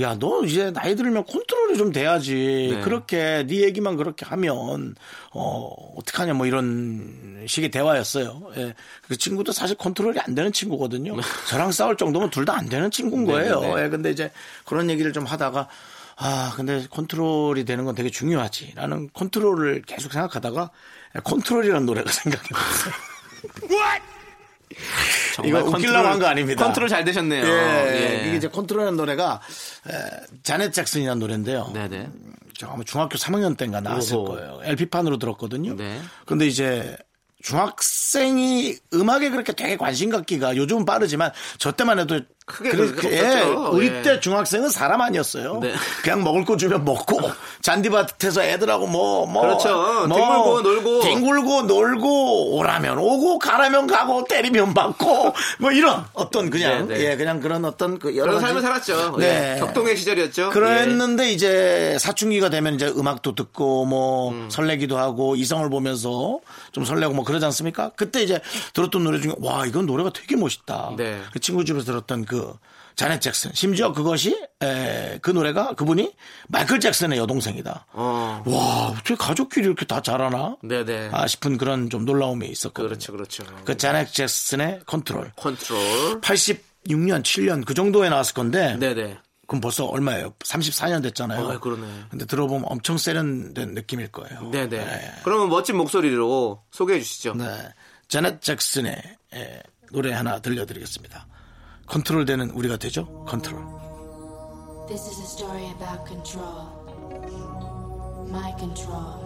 [0.00, 2.72] 야, 너 이제 나이 들면 컨트롤이 좀 돼야지.
[2.74, 2.80] 네.
[2.82, 4.94] 그렇게 네 얘기만 그렇게 하면,
[5.32, 8.42] 어, 어떡하냐 뭐 이런 식의 대화였어요.
[8.56, 8.74] 예.
[9.08, 11.16] 그 친구도 사실 컨트롤이 안 되는 친구거든요.
[11.48, 13.60] 저랑 싸울 정도면 둘 다 안 되는 친구인 거예요.
[13.60, 13.66] 네.
[13.68, 13.84] 네네네.
[13.84, 14.30] 예, 근데 이제
[14.64, 15.68] 그런 얘기를 좀 하다가
[16.18, 18.72] 아, 근데 컨트롤이 되는 건 되게 중요하지.
[18.74, 20.70] 라는 컨트롤을 계속 생각하다가
[21.24, 22.94] Control이라는 노래가 생각이 났어요.
[25.44, 26.64] 이거 웃기려고 한 거 아닙니다.
[26.64, 27.44] 컨트롤 잘 되셨네요.
[27.46, 27.50] 예,
[28.22, 28.26] 예.
[28.28, 29.40] 이게 이제 Control이라는 노래가
[29.88, 29.92] 에,
[30.42, 31.70] 자넷 잭슨이라는 노래인데요.
[31.74, 32.08] 네네.
[32.58, 34.24] 저 아마 중학교 3학년 때인가 나왔을 오호.
[34.24, 34.60] 거예요.
[34.64, 35.76] LP판으로 들었거든요.
[35.76, 36.00] 네.
[36.24, 36.96] 근데 이제
[37.42, 43.42] 중학생이 음악에 그렇게 되게 관심 갖기가 요즘은 빠르지만 저 때만 해도 크게 그렇게 예.
[43.72, 44.02] 우리 예.
[44.02, 45.58] 때 중학생은 사람 아니었어요.
[45.60, 45.74] 네.
[46.02, 47.18] 그냥 먹을 거 주면 먹고
[47.60, 50.06] 잔디밭에서 애들하고 뭐뭐 그렇죠.
[50.08, 51.00] 뒹굴고 놀고.
[51.00, 57.10] 뒹굴고 놀고 오라면 오고 가라면 가고 때리면 맞고 뭐 이런 어떤 그냥 네, 네.
[57.10, 59.16] 예 그냥 그런 어떤 그 여러 그런 삶을 살았죠.
[59.18, 59.56] 네.
[59.56, 59.58] 예.
[59.58, 60.46] 격동의 시절이었죠.
[60.46, 60.50] 예.
[60.50, 64.48] 그랬는데 이제 사춘기가 되면 이제 음악도 듣고 뭐 음.
[64.50, 66.38] 설레기도 하고 이성을 보면서
[66.70, 67.90] 좀 설레고 뭐 그러지 않습니까?
[67.96, 68.40] 그때 이제
[68.72, 70.92] 들었던 노래 중에 와 이건 노래가 되게 멋있다.
[70.96, 71.20] 네.
[71.32, 72.54] 그 친구 집에서 들었던 그그
[72.96, 73.50] 자넷 잭슨.
[73.54, 76.14] 심지어 그것이 에, 그 노래가 그분이
[76.48, 77.86] 마이클 잭슨의 여동생이다.
[77.92, 78.42] 어.
[78.46, 80.56] 와, 어떻게 가족끼리 이렇게 다 잘하나?
[80.62, 81.10] 네네.
[81.12, 82.88] 아 싶은 그런 좀 놀라움이 있었거든요.
[82.88, 83.44] 그렇죠, 그렇죠.
[83.64, 85.32] 그 자넷 잭슨의 Control.
[85.36, 86.20] Control.
[86.22, 89.18] 86년, 7년 그 정도에 나왔을 건데 네네.
[89.46, 90.32] 그럼 벌써 얼마예요?
[90.44, 91.48] 34년 됐잖아요.
[91.50, 91.86] 아, 그러네.
[92.10, 94.50] 근데 들어보면 엄청 세련된 느낌일 거예요.
[94.50, 95.20] 네네.
[95.22, 97.34] 그러면 멋진 목소리로 소개해 주시죠.
[97.34, 97.44] 네.
[98.08, 99.02] 자넷 잭슨의
[99.34, 101.26] 에, 노래 하나 들려드리겠습니다.
[101.87, 103.25] 컨트롤 되는 우리가 되죠?
[103.25, 103.61] 컨트롤.
[104.87, 106.67] This is a story about control.
[108.29, 109.19] My control.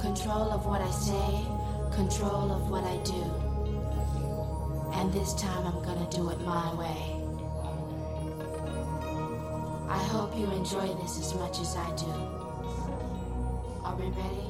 [0.00, 1.46] Control of what I say,
[1.94, 3.24] control of what I do.
[4.94, 7.14] And this time I'm gonna do it my way.
[9.88, 12.12] I hope you enjoy this as much as I do.
[13.84, 14.47] Are we ready?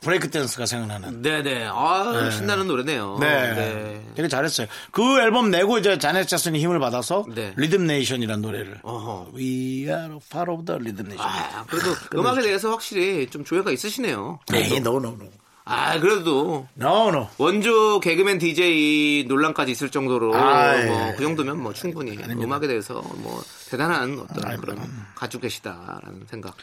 [0.00, 1.22] 브레이크 댄스가 생각나는.
[1.22, 1.68] 네네.
[1.70, 3.18] 아, 신나는 노래네요.
[3.20, 4.04] 네.
[4.14, 4.66] 되게 잘했어요.
[4.90, 7.54] 그 앨범 내고 이제 자넷 잭슨이 힘을 받아서 네.
[7.56, 9.30] 리듬 네이션이라는 노래를 어허.
[9.34, 11.20] We are part of the rhythm nation.
[11.20, 14.40] 아, 그래도 음악에 대해서 확실히 좀 조예가 있으시네요.
[14.50, 15.28] 네, no, no, no.
[15.66, 17.28] 아, 그래도 No, no.
[17.38, 20.84] 원조 개그맨 DJ 논란까지 있을 정도로 아이.
[20.84, 24.78] 뭐그 정도면 뭐 충분히 음악에 대해서 뭐 대단한 어떤 그런
[25.14, 26.54] 가지고 계시다라는 생각.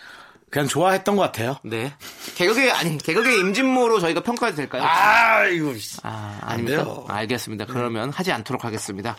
[0.52, 1.58] 그냥 좋아했던 것 같아요.
[1.64, 1.94] 네.
[2.36, 4.84] 개그계 아니 개그계 임진모로 저희가 평가해도 될까요?
[4.86, 5.74] 아, 이거.
[6.04, 6.58] 아?
[6.58, 7.06] 돼요.
[7.08, 7.66] 알겠습니다.
[7.66, 9.16] 그러면 하지 않도록 하겠습니다.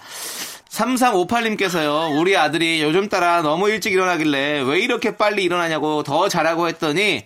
[0.68, 7.25] 3358님께서요, 우리 아들이 요즘 따라 너무 일찍 일어나길래 왜 이렇게 빨리 일어나냐고 더 자라고 했더니,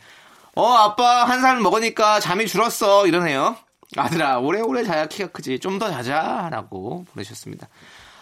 [0.55, 3.07] 어, 아빠 한 살 먹으니까 잠이 줄었어.
[3.07, 3.57] 이러네요.
[3.97, 5.59] 아들아, 오래오래 자야 키가 크지.
[5.61, 6.49] 좀 더 자자.
[6.51, 7.69] 라고 보내주셨습니다.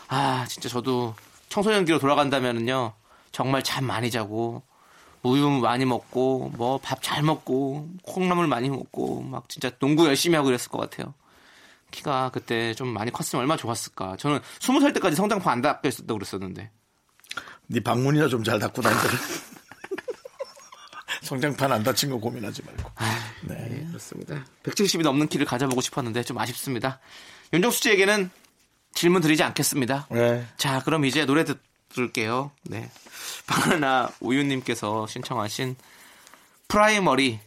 [0.09, 1.14] 아, 진짜 저도
[1.49, 2.92] 청소년기로 돌아간다면은요,
[3.33, 4.62] 정말 잠 많이 자고,
[5.24, 10.48] 우유 많이 먹고, 뭐 밥 잘 먹고, 콩나물 많이 먹고, 막 진짜 농구 열심히 하고
[10.50, 11.14] 이랬을 것 같아요.
[11.90, 14.16] 키가 그때 좀 많이 컸으면 얼마나 좋았을까.
[14.18, 16.70] 저는 20살 때까지 성장판 안 닦여 있었다고 그랬었는데.
[17.68, 19.14] 네 방문이나 좀잘 닫고 다니더라.
[21.22, 22.90] 성장판 안 다친 거 고민하지 말고.
[23.42, 23.87] 네.
[23.88, 24.44] 그렇습니다.
[24.64, 27.00] 170이 넘는 키를 가져보고 싶었는데 좀 아쉽습니다.
[27.52, 28.30] 윤정수 씨에게는
[28.94, 30.06] 질문 드리지 않겠습니다.
[30.10, 30.46] 네.
[30.56, 32.50] 자, 그럼 이제 노래 듣- 들을게요.
[32.64, 32.90] 네.
[33.46, 35.76] 바나나 우유님께서 신청하신
[36.68, 37.40] 프라이머리,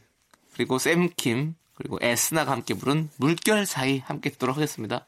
[0.54, 5.08] 그리고 샘킴, 그리고 에스나가 함께 부른 물결 사이 함께 듣도록 하겠습니다.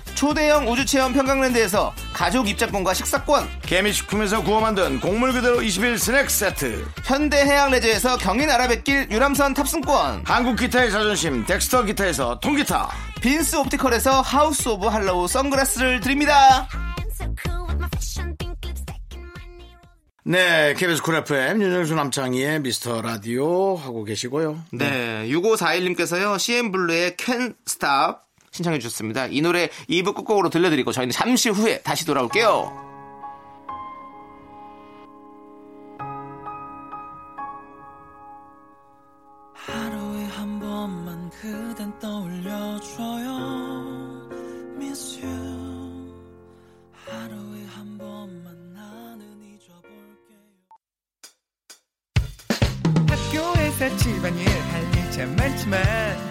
[0.15, 6.85] 초대형 우주 체험 평강랜드에서 가족 입장권과 식사권, 개미식품에서 구워 만든 곡물 그대로 21 스낵 세트,
[7.03, 12.89] 현대 해양 레저에서 경인 아라뱃길 유람선 탑승권, 한국 기타의 자존심 덱스터 기타에서 통기타,
[13.21, 16.67] 빈스 옵티컬에서 하우스 오브 할로우 선글라스를 드립니다.
[20.23, 24.63] 네, KBS 쿨 FM 윤정수 남창희의 미스터 라디오 하고 계시고요.
[24.71, 28.19] 네, 6541님께서요, CN블루의 Can't Stop
[28.51, 29.27] 신청해 주셨습니다.
[29.27, 32.91] 이 노래 2부 끝곡으로 들려드리고 저희는 잠시 후에 다시 돌아올게요.
[39.53, 43.29] 하루에 한 번만 그댄 떠올려줘요
[44.75, 46.13] Miss you
[47.05, 50.39] 하루에 한 번만 나는 잊어볼게요
[53.07, 56.30] 학교에서 집안일 할일참 많지만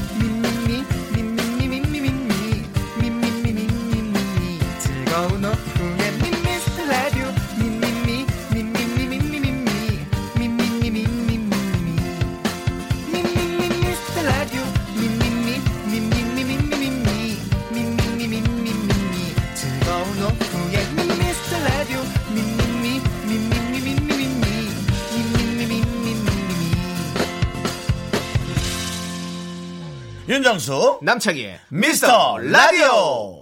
[30.41, 33.40] 윤정수 남창희의 미스터 라디오.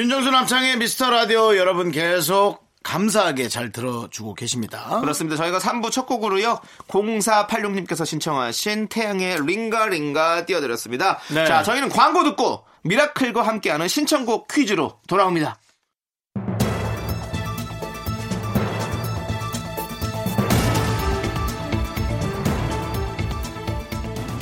[0.00, 4.98] 윤정수 남창의 미스터 라디오 여러분 계속 감사하게 잘 들어주고 계십니다.
[4.98, 5.36] 그렇습니다.
[5.36, 6.58] 저희가 3부 첫 곡으로요.
[6.88, 11.18] 0486님께서 신청하신 태양의 링가 링가 띄워드렸습니다.
[11.34, 11.44] 네.
[11.44, 15.58] 자, 저희는 광고 듣고 미라클과 함께하는 신청곡 퀴즈로 돌아옵니다.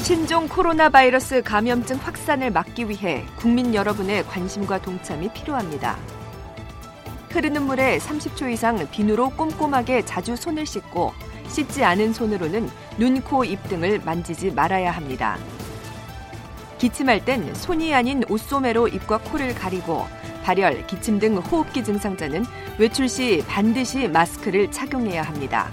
[0.09, 5.99] 신종 코로나 바이러스 감염증 확산을 막기 위해 국민 여러분의 관심과 동참이 필요합니다.
[7.29, 11.13] 흐르는 물에 30초 이상 비누로 꼼꼼하게 자주 손을 씻고
[11.49, 15.37] 씻지 않은 손으로는 눈, 코, 입 등을 만지지 말아야 합니다.
[16.79, 20.07] 기침할 땐 손이 아닌 옷소매로 입과 코를 가리고
[20.43, 22.47] 발열, 기침 등 호흡기 증상자는
[22.79, 25.71] 외출 시 반드시 마스크를 착용해야 합니다.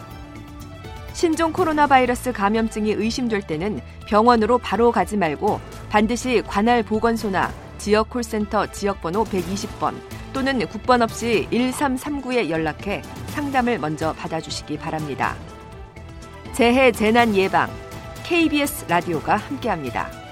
[1.15, 8.67] 신종 코로나 바이러스 감염증이 의심될 때는 병원으로 바로 가지 말고 반드시 관할 보건소나 지역 콜센터
[8.67, 9.95] 지역번호 120번
[10.33, 15.37] 또는 국번 없이 1339에 연락해 상담을 먼저 받아주시기 바랍니다.
[16.51, 17.69] 재해 재난 예방
[18.25, 20.25] KBS 라디오가 함께합니다.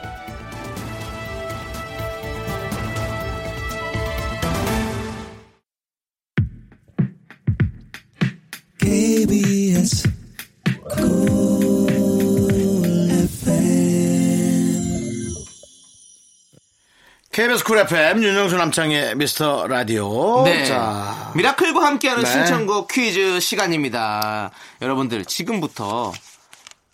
[17.34, 20.43] KBS 쿨 FM 윤정수 남창희의 미스터 라디오.
[20.43, 20.65] 네.
[20.65, 22.30] 자, 미라클과 함께하는 네.
[22.30, 24.52] 신청곡 퀴즈 시간입니다.
[24.84, 26.13] 여러분들 지금부터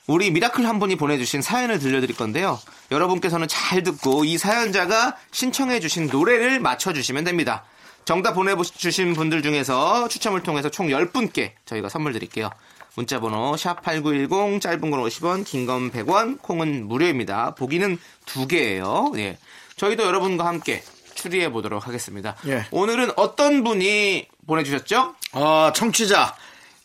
[0.07, 2.57] 우리 미라클 한 분이 보내주신 사연을 들려드릴 건데요.
[2.89, 7.65] 여러분께서는 잘 듣고 이 사연자가 신청해주신 노래를 맞춰주시면 됩니다.
[8.05, 12.49] 정답 보내주신 분들 중에서 추첨을 통해서 총 10분께 저희가 선물 드릴게요.
[12.95, 17.55] 문자번호 샵8910 짧은 건 50원 긴 건 100원 콩은 무료입니다.
[17.55, 19.11] 보기는 두 개예요.
[19.17, 19.37] 예.
[19.79, 20.81] 저희도 여러분과 함께
[21.15, 22.35] 추리해 보도록 하겠습니다.
[22.47, 22.63] 예.
[22.73, 25.15] 오늘은 어떤 분이 보내주셨죠?
[25.35, 26.35] 어, 청취자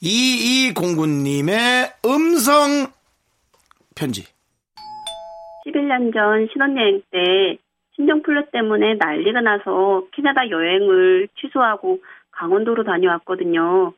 [0.00, 2.92] 2209님의 음성
[3.96, 4.22] 편지.
[5.66, 7.58] 11년 전 신혼여행 때
[7.96, 11.98] 신종플루 때문에 난리가 나서 캐나다 여행을 취소하고
[12.30, 13.92] 강원도로 다녀왔거든요.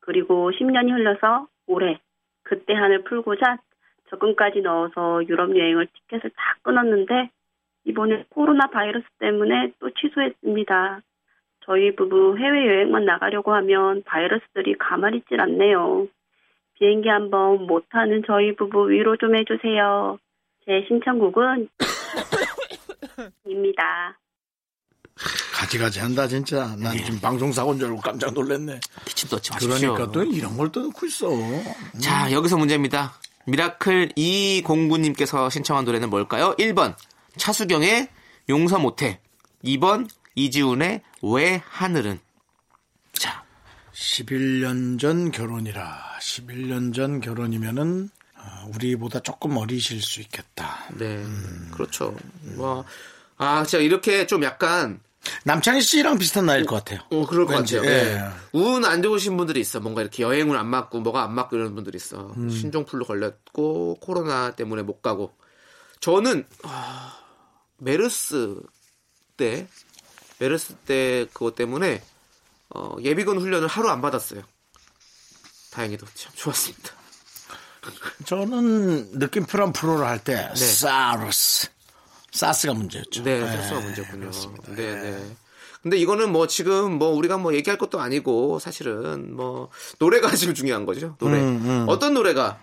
[0.00, 1.98] 그리고 10년이 흘러서 올해
[2.42, 3.58] 그때 한을 풀고자
[4.10, 7.30] 적금까지 넣어서 유럽 여행을 티켓을 다 끊었는데
[7.84, 11.00] 이번에 코로나 바이러스 때문에 또 취소했습니다.
[11.64, 16.08] 저희 부부 해외여행만 나가려고 하면 바이러스들이 가만히 있질 않네요.
[16.78, 20.18] 비행기 한번 못 타는 저희 부부 위로 좀 해주세요.
[20.64, 21.68] 제 신청곡은
[23.46, 24.18] 입니다.
[25.54, 26.74] 가지가지 한다 진짜.
[26.76, 28.80] 난 지금 방송사고인 줄 알고 깜짝 놀랐네.
[29.04, 29.94] 기침 넣지 마십시오.
[29.94, 31.28] 그러니까 또 이런 걸 또 넣고 있어.
[32.00, 33.12] 자, 여기서 문제입니다.
[33.46, 36.54] 미라클 2209님께서 신청한 노래는 뭘까요?
[36.58, 36.94] 1번,
[37.36, 38.08] 차수경의
[38.48, 39.20] 용서 못해.
[39.64, 42.18] 2번, 이지훈의 왜 하늘은.
[43.12, 43.44] 자,
[43.94, 46.18] 11년 전 결혼이라.
[46.20, 50.84] 11년 전 결혼이면은 어, 우리보다 조금 어리실 수 있겠다.
[50.98, 51.24] 네.
[51.70, 52.16] 그렇죠.
[52.56, 52.84] 뭐,
[53.36, 55.00] 아, 진짜 이렇게 좀 약간,
[55.44, 56.98] 남창희 씨랑 비슷한 나이일 것 같아요.
[57.12, 57.92] 어, 그럴 것 왠지, 같아요.
[57.92, 58.16] 예.
[58.16, 58.58] 예.
[58.58, 59.78] 운 안 좋으신 분들이 있어.
[59.78, 62.32] 뭔가 이렇게 여행을 안 맞고, 뭐가 안 맞고 이런 분들이 있어.
[62.36, 62.50] 음.
[62.50, 65.32] 신종플루 걸렸고, 코로나 때문에 못 가고.
[66.00, 67.16] 저는, 아,
[67.82, 68.60] 메르스
[69.36, 69.66] 때,
[70.38, 72.02] 메르스 때 그것 때문에,
[72.70, 74.42] 어, 예비군 훈련을 하루 안 받았어요.
[75.72, 76.90] 다행히도 참 좋았습니다.
[78.26, 81.68] 저는 느낌표란 프로를 할 때 사르스.
[82.30, 83.24] 사스가 문제였죠.
[83.24, 84.30] 네, 사스가 문제군요.
[84.68, 85.36] 네, 네.
[85.82, 89.68] 근데 이거는 뭐 지금 뭐 우리가 뭐 얘기할 것도 아니고 사실은 뭐
[89.98, 91.16] 노래가 지금 중요한 거죠.
[91.18, 91.40] 노래.
[91.40, 91.84] 음, 음.
[91.88, 92.60] 어떤 노래가?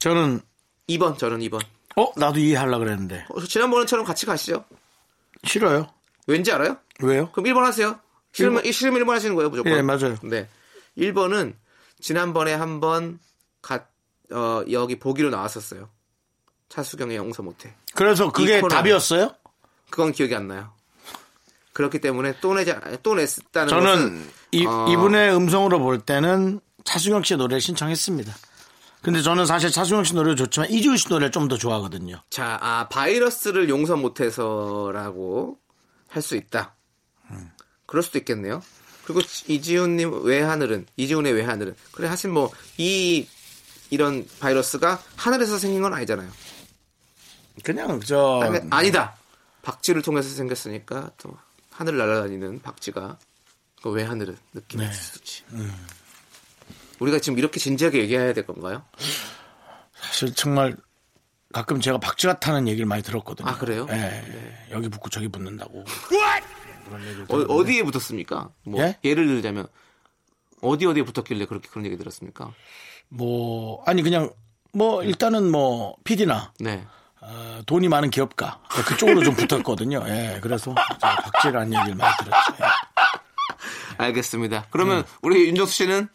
[0.00, 0.40] 저는
[0.88, 1.60] 2번, 저는 2번.
[1.98, 4.64] 어 나도 이해하려 그랬는데 어, 지난번처럼 같이 가시죠.
[5.44, 5.88] 싫어요.
[6.26, 6.76] 왠지 알아요?
[7.00, 7.30] 왜요?
[7.32, 7.98] 그럼 1번 하세요.
[8.32, 9.72] 싫으면, 싫으면 1번 하시는 거예요, 무조건.
[9.72, 10.16] 예, 맞아요.
[10.22, 10.48] 네.
[10.96, 11.54] 1번은
[12.00, 13.18] 지난번에 한번
[13.62, 13.88] 갓,
[14.30, 15.88] 어, 여기 보기로 나왔었어요.
[16.68, 17.74] 차수경의 용서 못해.
[17.94, 18.60] 그래서 그게.
[18.60, 19.34] 답이었어요?
[19.90, 20.72] 그건 기억이 안 나요.
[21.72, 27.22] 그렇기 때문에 또 내자, 또 냈다는 저는 것은 이, 어, 이분의 음성으로 볼 때는 차수경
[27.22, 28.34] 씨의 노래를 신청했습니다.
[29.02, 32.20] 근데 저는 사실 차수경 씨 노래도 좋지만 이지훈 씨 노래를 좀더 좋아하거든요.
[32.30, 35.58] 자, 아, 바이러스를 용서 못해서라고
[36.08, 36.74] 할 수 있다.
[37.86, 38.62] 그럴 수도 있겠네요.
[39.04, 43.26] 그리고 이지훈님 왜 하늘은 이지훈의 왜 하늘은 그래 사실 뭐 이
[43.90, 46.30] 이런 바이러스가 하늘에서 생긴 건 아니잖아요.
[47.64, 49.16] 그냥 저 아니, 아니다.
[49.62, 51.36] 박쥐를 통해서 생겼으니까 또
[51.70, 53.18] 하늘 날아다니는 박쥐가
[53.82, 54.90] 그왜 하늘은 느낌이 네.
[54.90, 55.44] 있을 수 있지.
[57.00, 58.82] 우리가 지금 이렇게 진지하게 얘기해야 될 건가요?
[59.92, 60.76] 사실 정말
[61.52, 63.48] 가끔 제가 박쥐 같다는 얘기를 많이 들었거든요.
[63.48, 63.86] 아, 그래요?
[63.90, 64.22] 예,
[64.70, 65.84] 여기 붙고 저기 붙는다고.
[67.28, 67.36] 어.
[67.36, 68.50] 어디에 붙었습니까?
[68.64, 68.98] 뭐 예?
[69.04, 69.66] 예를 들자면
[70.62, 72.52] 어디 어디에 붙었길래 그렇게 그런 얘기 들었습니까?
[73.08, 74.30] 뭐 아니 그냥
[74.72, 76.84] 뭐 일단은 뭐 PD나 네.
[77.20, 80.04] 어, 돈이 많은 기업가 그쪽으로 좀 붙었거든요.
[80.06, 82.54] 예, 그래서 제가 박제라는 얘기를 많이 들었죠.
[82.62, 82.64] 예.
[83.98, 84.66] 알겠습니다.
[84.70, 86.08] 그러면 우리 윤정수 씨는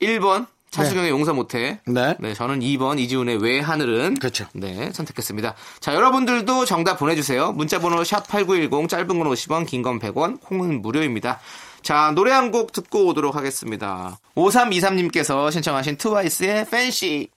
[0.00, 1.80] 1번 차수경의 용서 못해.
[1.86, 2.14] 네.
[2.34, 4.16] 저는 2번 이지훈의 왜 하늘은.
[4.16, 4.46] 그렇죠.
[4.52, 5.54] 네, 선택했습니다.
[5.80, 7.52] 자, 여러분들도 정답 보내주세요.
[7.52, 11.40] 문자번호 샵8910, 짧은 건 50원, 긴 건 100원, 콩은 무료입니다.
[11.82, 14.18] 자, 노래 한 곡 듣고 오도록 하겠습니다.
[14.34, 17.30] 5323님께서 신청하신 트와이스의 팬시.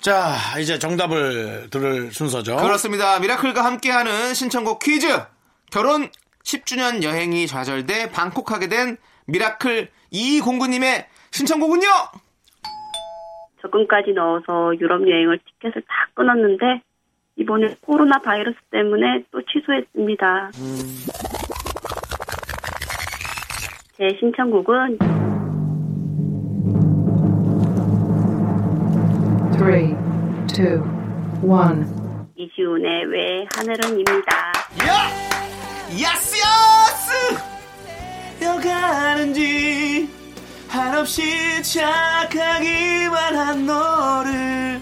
[0.00, 2.56] 자, 이제 정답을 들을 순서죠.
[2.56, 3.20] 그렇습니다.
[3.20, 5.06] 미라클과 함께하는 신청곡 퀴즈.
[5.70, 6.08] 결혼
[6.42, 11.86] 10주년 여행이 좌절돼 방콕하게 된 미라클 이공구님의 신청곡은요?
[13.60, 16.82] 적금까지 넣어서 유럽 여행을 티켓을 다 끊었는데
[17.36, 20.50] 이번에 코로나 바이러스 때문에 또 취소했습니다.
[23.98, 24.98] 제 신청곡은
[29.70, 29.94] three,
[30.48, 30.82] two,
[31.42, 31.86] one.
[32.36, 34.36] 이지훈의 왜 하늘은입니다.
[34.84, 35.10] 야!
[36.02, 37.12] 야스 야스!
[38.42, 40.08] 여가는지
[40.68, 44.80] 한없이 착하기만 한 너를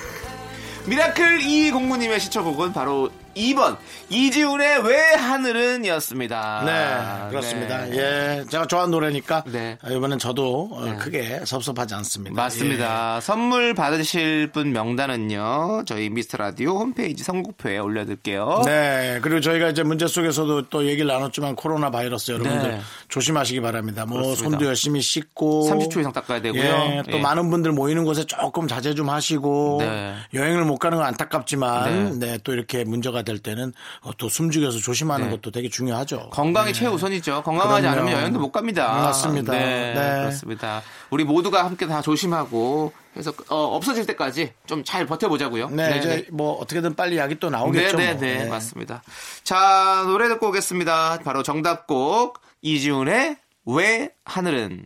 [0.86, 3.76] 미라클 이공구님의 신청곡은 바로 2번
[4.08, 6.62] 이지훈의 왜 하늘은 이었습니다.
[6.64, 7.84] 네, 그렇습니다.
[7.86, 7.96] 네.
[7.96, 9.76] 예, 제가 좋아하는 노래니까 네.
[9.82, 12.34] 아, 이번엔 저도 어, 크게 섭섭하지 않습니다.
[12.34, 13.20] 맞습니다.
[13.20, 15.84] 선물 받으실 분 명단은요.
[15.86, 18.62] 저희 미스터 라디오 홈페이지 선곡표에 올려둘게요.
[18.66, 18.70] 예.
[18.70, 22.80] 네, 그리고 저희가 이제 문제 속에서도 또 얘기를 나눴지만 코로나 바이러스 여러분들 네.
[23.08, 24.04] 조심하시기 바랍니다.
[24.06, 24.50] 뭐 그렇습니다.
[24.50, 26.62] 손도 열심히 씻고 30초 이상 닦아야 되고요.
[26.62, 27.20] 예, 또 예.
[27.20, 30.14] 많은 분들 모이는 곳에 조금 자제 좀 하시고 네.
[30.34, 32.38] 여행을 못 가는 건 안타깝지만 네.
[32.44, 35.32] 또 이렇게 문제가 될 때는 어, 또 숨죽여서 조심하는 네.
[35.32, 36.30] 것도 되게 중요하죠.
[36.30, 36.78] 건강이 네.
[36.78, 37.42] 최우선이죠.
[37.42, 38.00] 건강하지 그럼요.
[38.00, 38.92] 않으면 여행도 못 갑니다.
[38.92, 39.52] 맞습니다.
[39.52, 40.20] 네, 네.
[40.20, 40.82] 그렇습니다.
[41.10, 45.70] 우리 모두가 함께 다 조심하고 해서 어, 없어질 때까지 좀 잘 버텨보자고요.
[45.70, 47.96] 네, 이제 뭐 어떻게든 빨리 약이 또 나오겠죠.
[47.96, 48.20] 네, 네, 뭐.
[48.20, 48.48] 네, 네.
[48.50, 49.02] 맞습니다.
[49.42, 51.20] 자, 노래 듣고 오겠습니다.
[51.24, 54.84] 바로 정답곡 이지훈의 왜 하늘은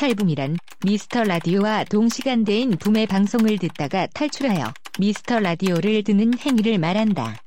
[0.00, 7.38] 탈붐이란 미스터 라디오와 동시간대인 붐의 방송을 듣다가 탈출하여 미스터 라디오를 듣는 행위를 말한다.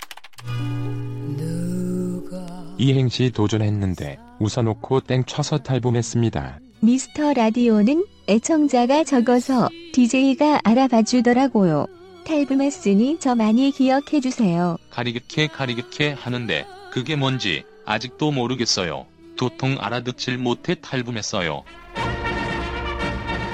[2.78, 6.60] 이 행시 도전했는데 웃어놓고 땡 쳐서 탈붐했습니다.
[6.82, 11.88] 미스터 라디오는 애청자가 적어서 DJ가 알아봐 주더라고요.
[12.24, 14.78] 탈붐했으니 저 많이 기억해 주세요.
[14.92, 19.08] 가리귿해 가리귿해 하는데 그게 뭔지 아직도 모르겠어요.
[19.38, 21.64] 도통 알아듣질 못해 탈북했어요.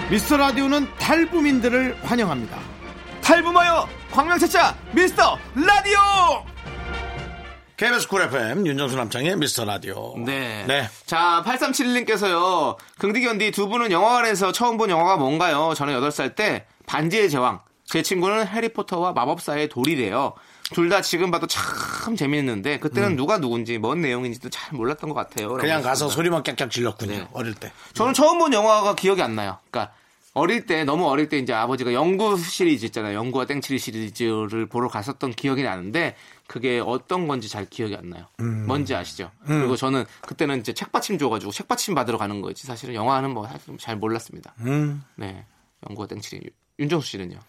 [0.10, 2.58] 미스터 라디오는 탈북민들을 환영합니다.
[3.22, 5.98] 탈북하여 광명찾자 미스터 라디오!
[7.78, 10.16] KBS 쿨 FM 윤정수 남창희의 미스터 라디오.
[10.18, 10.66] 네.
[10.68, 10.90] 네.
[11.06, 12.76] 자, 8371님께서요.
[12.98, 15.74] 긍디견디 두 분은 영화관에서 처음 본 영화가 뭔가요?
[15.76, 17.62] 저는 8살 때 반지의 제왕.
[17.86, 20.34] 제 친구는 해리포터와 마법사의 돌이래요.
[20.72, 25.54] 둘 다 지금 봐도 참 재밌는데 그때는 누가 누군지 뭔 내용인지도 잘 몰랐던 것 같아요.
[25.54, 25.58] 음.
[25.58, 26.10] 그냥 가서.
[26.10, 27.12] 소리만 깍깍 질렀군요.
[27.12, 27.28] 네.
[27.34, 27.72] 어릴 때.
[27.94, 29.58] 저는 처음 본 영화가 기억이 안 나요.
[29.72, 29.94] 그러니까
[30.34, 33.18] 어릴 때 너무 어릴 때 이제 아버지가 연구 시리즈 있잖아요.
[33.18, 36.16] 연구와 땡치리 시리즈를 보러 갔었던 기억이 나는데
[36.48, 38.28] 그게 어떤 건지 잘 기억이 안 나요.
[38.40, 38.66] 음.
[38.68, 39.32] 뭔지 아시죠?
[39.50, 39.60] 음.
[39.60, 42.68] 그리고 저는 그때는 이제 책받침 줘가지고 책받침 받으러 가는 거지.
[42.68, 44.54] 사실은 영화는 뭐 사실 잘 몰랐습니다.
[44.60, 45.04] 음.
[45.16, 45.46] 네,
[45.90, 46.50] 연구와 땡치리.
[46.80, 47.40] 윤정수 씨는요?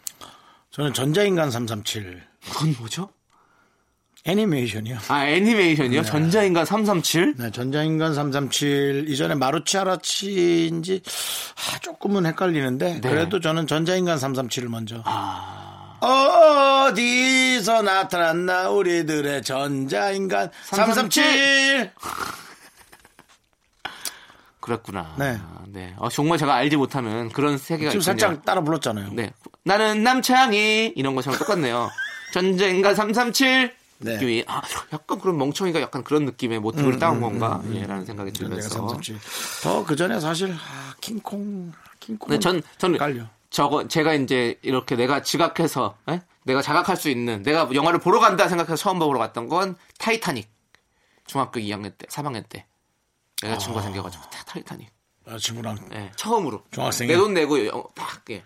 [0.70, 2.22] 저는 전자인간 337.
[2.52, 3.10] 그건 뭐죠?
[4.24, 4.98] 애니메이션이요.
[5.08, 6.02] 아 애니메이션이요?
[6.02, 6.06] 네.
[6.08, 7.34] 전자인간 337?
[7.38, 13.08] 네, 전자인간 337 이전에 마루치 아라치인지 아, 조금은 헷갈리는데 네.
[13.08, 15.02] 그래도 저는 전자인간 337을 먼저.
[15.04, 15.98] 아.
[16.02, 21.90] 어디서 나타났나 우리들의 전자인간 337.
[24.60, 25.14] 그랬구나.
[25.18, 25.38] 네.
[25.68, 25.94] 네.
[25.98, 28.18] 어, 정말 제가 알지 못하는 그런 세계가 지금 있군요.
[28.18, 29.10] 살짝 따라 불렀잖아요.
[29.12, 29.32] 네.
[29.64, 31.90] 나는 남창이 이런 것처럼 똑같네요.
[32.32, 34.14] 전쟁가 337 네.
[34.14, 37.76] 느낌이 아, 약간 그런 멍청이가 약간 그런 느낌의 모티브를 음, 따온 음, 건가 음, 음.
[37.76, 38.86] 예, 라는 생각이 들면서
[39.62, 43.24] 더 그 전에 사실 아, 킹콩 킹콩 근데 전, 전 깔려.
[43.50, 46.20] 저거 제가 이제 이렇게 내가 지각해서 에?
[46.44, 50.48] 내가 자각할 수 있는 내가 영화를 보러 간다 생각해서 처음 보러 갔던 건 타이타닉
[51.26, 52.66] 중학교 2학년 때 3학년 때
[53.42, 54.88] 여자친구가 생겨가지고 타- 타이타닉
[55.26, 58.42] 아, 친구랑 예, 처음으로 중학생이 내 돈 내고 영- 팍 예.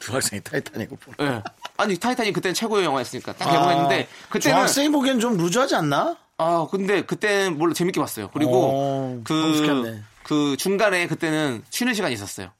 [0.00, 1.26] 중학생이 타이타닉을 보러.
[1.30, 1.42] 예.
[1.80, 6.16] 아니 타이타닉 그때는 최고의 영화였으니까 딱 개봉했는데 그때는 아, 중학생이 보기엔 좀 loose하지 않나?
[6.38, 10.02] 아 근데 그때는 물론 재밌게 봤어요 그리고 어, 그.
[10.22, 12.50] 그 중간에 그때는 쉬는 시간이 있었어요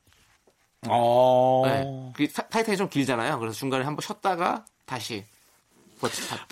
[0.89, 1.63] 어.
[1.67, 2.13] 네.
[2.17, 5.25] 그 타- 타이타닉이 좀 길잖아요 그래서 중간에 한번 쉬었다가 다시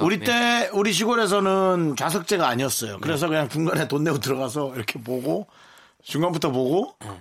[0.01, 0.25] 우리 네.
[0.27, 2.99] 때 우리 시골에서는 좌석제가 아니었어요.
[3.01, 5.47] 그래서 그냥 중간에 돈 내고 들어가서 이렇게 보고
[6.03, 7.21] 중간부터 보고 네.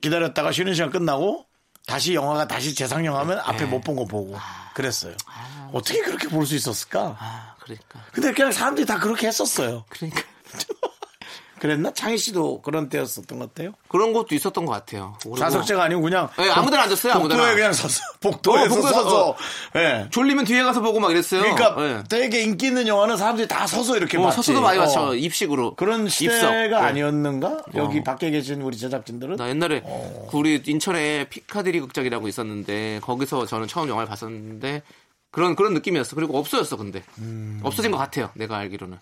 [0.00, 1.45] 기다렸다가 쉬는 시간 끝나고
[1.86, 3.64] 다시 영화가 다시 재상영하면 앞에 네.
[3.66, 4.36] 못본 거 보고
[4.74, 5.14] 그랬어요.
[5.72, 7.16] 어떻게 그렇게 볼 수 있었을까?
[7.18, 9.84] 아 그러니까 근데 그냥 사람들이 다 그렇게 했었어요.
[9.88, 10.22] 그러니까
[11.66, 11.92] 그랬나?
[11.92, 13.72] 창희 씨도 그런 때였었던 것 같아요.
[13.88, 17.40] 그런 것도 있었던 것 같아요 좌석제가 아니고 그냥 네, 아무데나 앉았어요, 아무데나.
[17.42, 19.36] 복도에 그냥 서서 복도에서 어, 복도에서, 서서 어.
[19.76, 20.06] 예.
[20.10, 22.04] 졸리면 뒤에 가서 보고 막 이랬어요 그러니까 예.
[22.08, 24.36] 되게 인기 있는 영화는 사람들이 다 서서 이렇게 어, 봤지.
[24.36, 24.82] 서서도 많이 어.
[24.82, 26.52] 봤죠 입식으로 그런 시대가 입석.
[26.52, 26.74] 네.
[26.74, 27.62] 아니었는가?
[27.74, 28.02] 여기 어.
[28.02, 30.28] 밖에 계신 우리 제작진들은 나 옛날에 어.
[30.30, 34.82] 그 우리 인천에 피카디리 극장이라고 있었는데 거기서 저는 처음 영화를 봤었는데
[35.30, 36.16] 그런 그런 느낌이었어.
[36.16, 37.60] 그리고 없어졌어 근데 음.
[37.62, 38.30] 없어진 것 같아요.
[38.34, 38.98] 내가 알기로는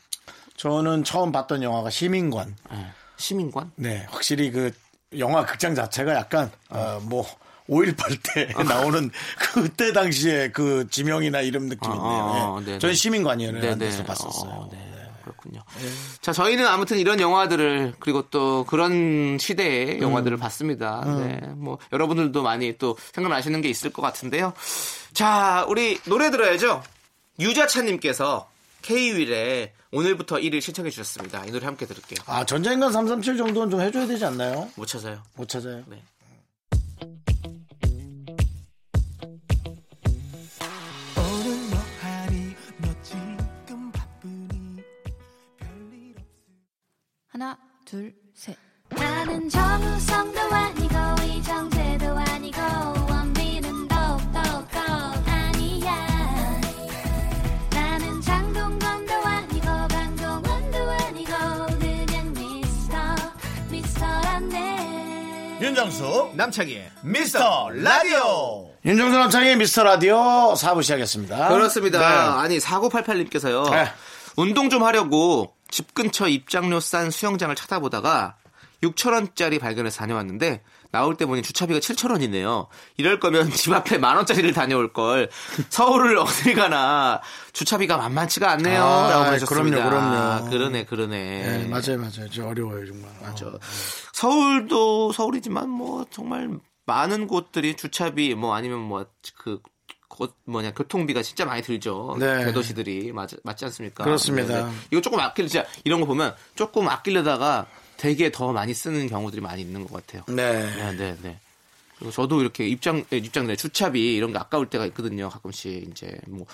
[0.64, 2.56] 저는 처음 봤던 영화가 시민관.
[2.72, 2.86] 예.
[3.18, 3.70] 시민관.
[3.76, 4.72] 네, 확실히 그
[5.18, 7.26] 영화 극장 자체가 약간 어, 뭐
[7.68, 9.10] 5.18때 나오는
[9.52, 12.02] 그때 당시에 그 지명이나 이름 느낌인데요.
[12.02, 12.78] 어, 어, 네.
[12.78, 13.76] 저는 시민관이라는 네네.
[13.76, 14.50] 데서 봤었어요.
[14.50, 14.78] 어, 네.
[15.22, 15.62] 그렇군요.
[16.22, 21.02] 자, 저희는 아무튼 이런 영화들을 그리고 또 그런 시대의 영화들을 봤습니다.
[21.04, 21.26] 음.
[21.26, 21.46] 네.
[21.56, 24.54] 뭐 여러분들도 많이 또 생각나시는 게 있을 것 같은데요.
[25.12, 26.82] 자, 우리 노래 들어야죠.
[27.38, 28.53] 유자차님께서
[28.84, 31.42] K-윌의 오늘부터 1일 신청해 주셨습니다.
[31.46, 32.18] 이 노래 함께 들을게요.
[32.26, 34.68] 아, 전자인간 337 정도는 좀 해줘야 되지 않나요?
[34.76, 35.22] 못 찾아요.
[35.36, 35.82] 못 찾아요.
[35.88, 36.02] 네.
[47.28, 48.56] 하나, 둘, 셋.
[48.90, 50.96] 나는 정우성도 아니고
[51.36, 51.73] 이정
[65.74, 71.48] 윤정수 남창희 미스터 라디오 윤정수 남창희 미스터 라디오 4부 시작했습니다.
[71.48, 71.98] 그렇습니다.
[71.98, 72.04] 네.
[72.42, 73.68] 아니 4988님께서요.
[73.72, 73.88] 네.
[74.36, 78.36] 운동 좀 하려고 집 근처 입장료 싼 수영장을 찾아보다가
[78.84, 80.62] 6천원짜리 발견해서 다녀왔는데
[80.92, 82.68] 나올 때 보니 주차비가 7천원이네요.
[82.98, 85.28] 이럴 거면 집 앞에 만원짜리를 다녀올 걸.
[85.70, 87.20] 서울을 어딜 가나
[87.52, 88.80] 주차비가 만만치가 않네요.
[88.80, 89.88] 아, 라고 보내셨습니다.
[89.88, 90.50] 그럼요, 그럼요.
[90.50, 91.18] 그러네, 그러네.
[91.18, 92.30] 네, 맞아요, 맞아요.
[92.32, 93.10] 저 어려워요, 정말.
[93.20, 93.46] 맞아.
[93.46, 93.58] 어.
[94.14, 96.48] 서울도 서울이지만 뭐 정말
[96.86, 99.60] 많은 곳들이 주차비 뭐 아니면 뭐그
[100.44, 102.16] 뭐냐 교통비가 진짜 많이 들죠.
[102.20, 102.44] 네.
[102.44, 104.04] 대도시들이 맞, 맞지 않습니까?
[104.04, 104.70] 그렇습니다.
[104.92, 109.62] 이거 조금 아낄 진짜 이런 거 보면 조금 아끼려다가 되게 더 많이 쓰는 경우들이 많이
[109.62, 110.22] 있는 것 같아요.
[110.28, 110.62] 네.
[110.76, 111.40] 네, 네, 네.
[111.96, 115.28] 그리고 저도 이렇게 입장 예, 입장 내 주차비 이런 게 아까울 때가 있거든요.
[115.28, 116.46] 가끔씩 이제 뭐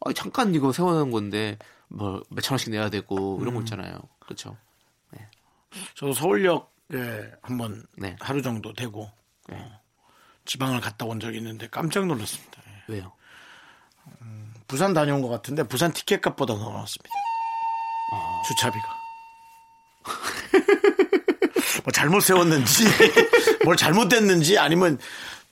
[0.00, 3.62] 아, 잠깐 이거 세워놓은 건데 뭐 몇천 원씩 내야 되고 이런 거 음.
[3.62, 4.00] 있잖아요.
[4.18, 4.56] 그렇죠.
[5.94, 6.73] 저도 서울역에
[7.42, 8.16] 한번 네.
[8.20, 9.10] 하루 정도 되고
[9.48, 9.56] 네.
[9.56, 9.80] 어,
[10.44, 12.62] 지방을 갔다 온 적이 있는데 깜짝 놀랐습니다.
[12.68, 12.92] 예.
[12.92, 13.12] 왜요?
[14.66, 17.10] 부산 다녀온 것 같은데 부산 티켓값보다 더 나왔습니다.
[18.12, 18.42] 아.
[18.46, 19.04] 주차비가.
[21.84, 22.84] 뭐 잘못 세웠는지
[23.64, 24.98] 뭘 잘못됐는지 아니면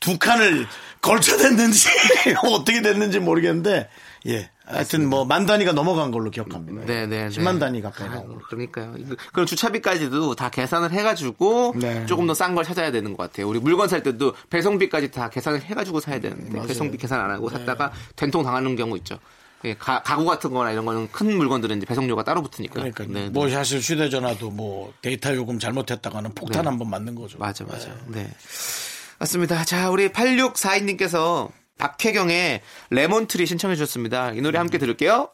[0.00, 0.66] 두 칸을
[1.00, 1.88] 걸쳐댔는지
[2.44, 3.88] 어떻게 됐는지 모르겠는데
[4.28, 6.86] 예 하여튼 뭐 만 단위가 넘어간 걸로 기억합니다.
[6.86, 7.28] 네, 네, 네.
[7.28, 8.38] 10만 단위 가까이 아, 나온 걸로.
[8.40, 8.94] 그러니까요.
[9.32, 12.06] 그럼 주차비까지도 다 계산을 해가지고 네.
[12.06, 13.48] 조금 더 싼 걸 찾아야 되는 것 같아요.
[13.48, 16.62] 우리 물건 살 때도 배송비까지 다 계산을 해가지고 사야 되는데 맞아요.
[16.62, 16.68] 네.
[16.68, 19.18] 배송비 계산 안 하고 샀다가 된통 당하는 경우 있죠.
[19.64, 22.74] 예, 가, 가구 같은 거나 이런 거는 큰 물건들은 이제 배송료가 따로 붙으니까.
[22.74, 23.52] 그러니까 네, 뭐 네.
[23.52, 26.68] 사실 휴대전화도 뭐 데이터 요금 잘못했다가는 폭탄 네.
[26.68, 27.38] 한번 맞는 거죠.
[27.38, 27.88] 맞아, 맞아.
[28.08, 28.28] 네.
[29.20, 29.64] 맞습니다.
[29.64, 32.60] 자, 우리 8642님께서 박혜경의
[32.90, 34.32] Lemon Tree 신청해 주셨습니다.
[34.32, 35.28] 이 노래 함께 들을게요.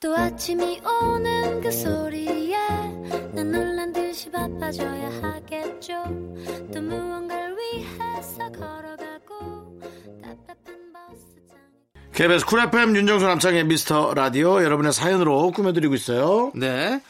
[0.00, 2.56] 또 아침이 오는 그 소리에
[3.32, 6.04] 난 놀란 듯이 바빠져야 하겠죠
[6.72, 9.05] 또 무언가를 위해서 걸어가
[12.16, 16.50] KBS 쿨 FM 윤정수 남창희의 미스터 라디오 여러분의 사연으로 꾸며드리고 있어요.
[16.54, 17.02] 네.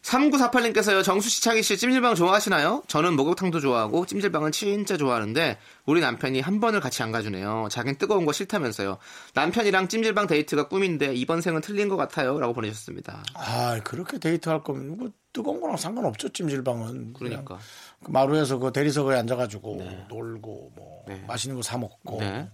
[0.00, 2.82] 3948님께서요, 정수 씨, 창희 씨, 찜질방 좋아하시나요?
[2.88, 7.68] 저는 목욕탕도 좋아하고, 찜질방은 진짜 좋아하는데, 우리 남편이 한 번을 같이 안 가주네요.
[7.70, 8.96] 자긴 뜨거운 거 싫다면서요.
[9.34, 12.40] 남편이랑 찜질방 데이트가 꿈인데, 이번 생은 틀린 것 같아요.
[12.40, 13.22] 라고 보내셨습니다.
[13.34, 17.12] 아 그렇게 데이트할 거면 뭐 뜨거운 거랑 상관없죠 찜질방은.
[17.12, 17.58] 그러니까.
[18.02, 22.48] 그 마루에서 그 대리석에 앉아가지고 놀고 뭐 맛있는 거 사 먹고 네.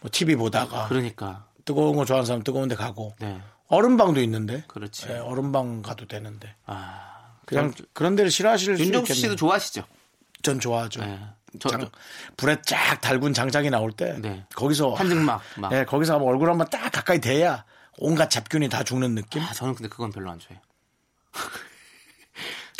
[0.00, 1.46] 뭐 TV 보다가 그러니까.
[1.64, 3.40] 뜨거운 거 좋아하는 사람 뜨거운 데 가고 네.
[3.68, 5.08] 얼음방도 있는데 그렇지.
[5.10, 7.34] 예, 얼음방 가도 되는데 아.
[7.44, 9.32] 그냥 그런 데를 싫어하실 수 윤정수 있겠네요.
[9.32, 9.84] 씨도 좋아하시죠?
[10.42, 11.00] 전 좋아하죠.
[11.04, 11.20] 네.
[11.58, 11.90] 저, 장- 저-
[12.36, 14.44] 불에 쫙 달군 장작이 나올 때 네.
[14.54, 15.72] 거기서 한증막, 막.
[15.72, 17.64] 예, 거기서 한번 얼굴 한번 딱 가까이 대야
[17.98, 19.42] 온갖 잡균이 다 죽는 느낌.
[19.42, 20.60] 아, 저는 근데 그건 별로 안 좋아해요.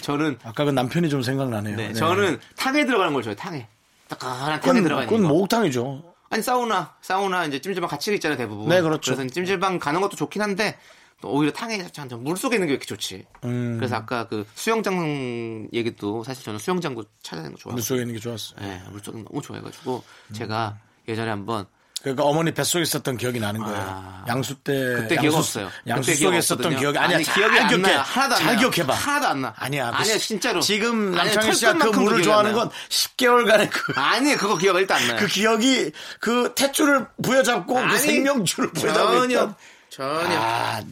[0.03, 1.77] 저는, 아까 그 남편이 좀 생각나네요.
[1.77, 1.95] 네, 네.
[1.95, 3.67] 저는 탕에 들어가는 걸 좋아해요, 탕에.
[4.09, 5.35] 따끈한 탕에 들어가 있는 그건 거.
[5.35, 6.15] 목욕탕이죠.
[6.31, 9.15] 아니 사우나 사우나 이제 찜질방 같이 있잖아요 대부분 네, 그렇죠.
[9.15, 10.79] 그래서 찜질방 가는 것도 좋긴 한데
[11.21, 11.79] 또 오히려 탕에
[12.19, 16.59] 물 속에 있는 게 왜 이렇게 좋지 음, 그래서 아까 그 수영장 얘기도 사실 저는
[16.59, 18.61] 수영장도 찾아내는 거 좋아해요 물 속에 있는 게 좋았어요.
[18.61, 20.03] 네, 물속 너무 좋아해가지고
[20.33, 21.67] 제가 예전에 한번
[22.03, 23.77] 그러니까 어머니 뱃속에 있었던 기억이 나는 거예요.
[23.79, 24.25] 아.
[24.29, 26.77] 양수 때 그때 기억 없어요 양수 그때 속에 있었던.
[26.77, 27.17] 기억이 아니야.
[27.17, 27.83] 아니, 잘 기억이 안 기억해.
[27.83, 28.95] 나요 하나도 안잘 나요 기억해 봐.
[28.95, 29.91] 하나도 안 나 아니야.
[29.91, 32.53] 그 아니야 시- 진짜로 지금 남창희 씨가 그 물을 좋아하는.
[32.53, 35.91] 건 10개월간의 그, 아니 그거 기억 일단 안 나요 그 기억이
[36.21, 39.55] 그 탯줄을 부여잡고 그 아니, 생명줄을 부여잡고 전혀 있던
[39.89, 40.83] 전혀 아,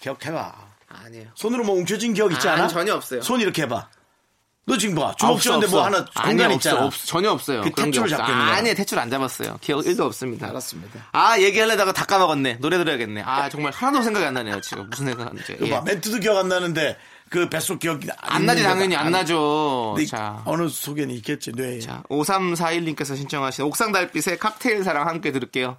[0.00, 0.54] 기억해 봐.
[0.88, 2.68] 아니에요 손으로 뭐 움켜진 기억 있지 아니, 않아?
[2.68, 3.20] 전혀 없어요.
[3.22, 3.86] 손 이렇게 해봐.
[4.68, 5.08] 너 지금 봐.
[5.08, 5.86] 아, 주먹 쥐었는데 뭐 없어.
[5.96, 6.86] 하나 아니, 공간 없어, 있잖아.
[6.86, 7.06] 없어.
[7.06, 7.62] 전혀 없어요.
[7.62, 8.16] 그 그런 게 탯줄을 없어.
[8.18, 8.54] 잡고 있는 거야.
[8.56, 9.58] 아니, 탯줄 안 잡았어요.
[9.62, 10.48] 기억 1도 없습니다.
[10.48, 11.06] 알았습니다.
[11.12, 12.58] 아, 얘기하려다가 다 까먹었네.
[12.60, 13.22] 노래 들어야겠네.
[13.24, 14.88] 아, 정말 하나도 생각이 안 나네요, 지금.
[14.90, 15.56] 무슨 생각하는지.
[15.56, 15.70] 그 예.
[15.70, 16.96] 봐, 멘트도 기억 안 나는데
[17.30, 19.06] 그 뱃속 기억이 안 나지, 있는 당연히 거다.
[19.06, 19.96] 안 나죠.
[20.08, 20.42] 자.
[20.44, 21.80] 어느 속에는 있겠지, 뇌에.
[21.80, 25.76] 자, 5341님께서 신청하신 옥상 달빛의 칵테일 사랑 함께 들을게요.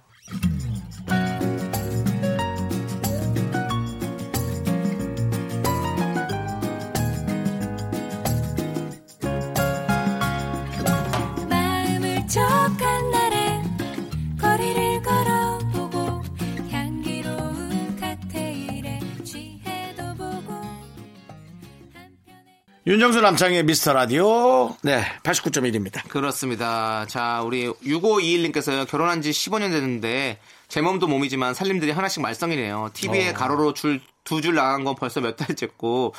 [22.90, 24.74] 윤정수 남창의 미스터 라디오.
[24.82, 26.02] 네, 89.1입니다.
[26.08, 27.06] 그렇습니다.
[27.06, 32.90] 자, 우리 6521님께서요, 결혼한 지 15년 됐는데, 제 몸도 몸이지만 살림들이 하나씩 말썽이네요.
[32.92, 33.34] TV에 어.
[33.34, 36.14] 가로로 줄, 두 줄 나간 건 벌써 몇 달째고,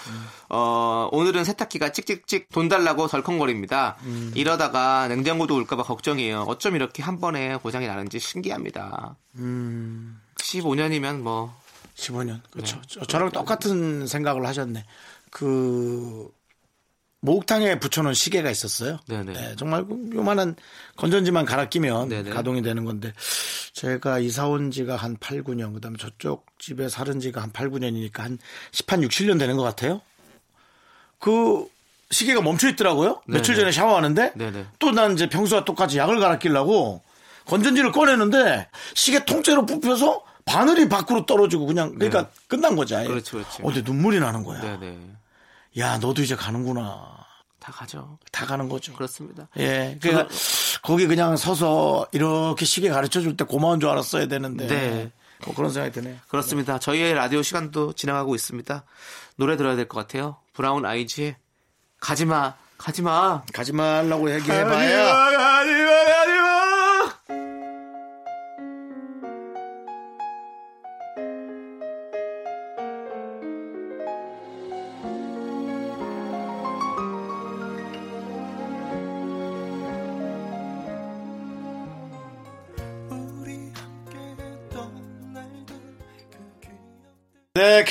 [0.47, 3.97] 어, 오늘은 세탁기가 찍찍찍 돈 달라고 덜컹거립니다.
[4.03, 4.31] 음.
[4.33, 6.43] 이러다가 냉장고도 올까봐 걱정이에요.
[6.47, 9.17] 어쩜 이렇게 한 번에 고장이 나는지 신기합니다.
[9.39, 11.53] 음, 15년이면 뭐,
[11.95, 12.39] 15년.
[12.49, 12.77] 그렇죠.
[12.77, 12.81] 네.
[12.87, 14.85] 저- 저랑 똑같은 생각을 하셨네.
[15.31, 16.29] 그,
[17.21, 18.99] 목욕탕에 붙여놓은 시계가 있었어요.
[19.07, 19.33] 네네.
[19.33, 20.55] 네, 정말 그 요만한
[20.97, 22.31] 건전지만 갈아 끼면 네네.
[22.31, 23.13] 가동이 되는 건데
[23.73, 28.19] 제가 이사 온 지가 한 8, 9년 그다음에 저쪽 집에 살은 지가 한 8, 9년이니까
[28.21, 28.39] 한
[28.71, 30.01] 10한 6, 7년 되는 것 같아요.
[31.19, 31.67] 그
[32.09, 33.21] 시계가 멈춰 있더라고요.
[33.27, 33.65] 며칠 네네.
[33.65, 34.33] 전에 샤워하는데.
[34.79, 37.01] 또 난 이제 평소와 똑같이 약을 갈아 끼려고
[37.45, 42.95] 건전지를 꺼내는데 시계 통째로 뽑혀서 바늘이 밖으로 떨어지고 그냥 그러니까 끝난 거지.
[42.95, 43.07] 아예.
[43.07, 43.61] 그렇죠, 그렇죠.
[43.63, 44.59] 어, 근데 눈물이 나는 거야.
[44.59, 44.97] 네네.
[45.77, 47.17] 야, 너도 이제 가는구나.
[47.59, 48.17] 다 가죠.
[48.31, 48.93] 다 가는 거죠.
[48.93, 49.47] 그렇습니다.
[49.57, 49.97] 예.
[50.01, 50.27] 그러니까
[50.81, 54.67] 거기 그냥 서서 이렇게 시계 가르쳐 줄 때 고마운 줄 알았어야 되는데.
[54.67, 55.11] 네.
[55.45, 56.17] 뭐 그런 생각이 드네요.
[56.27, 56.77] 그렇습니다.
[56.79, 58.83] 저희의 라디오 시간도 진행하고 있습니다.
[59.37, 60.37] 노래 들어야 될 것 같아요.
[60.53, 61.35] 브라운 아이즈의
[61.99, 63.43] 가지마, 가지마.
[63.53, 65.13] 가지 말라고 얘기해봐야.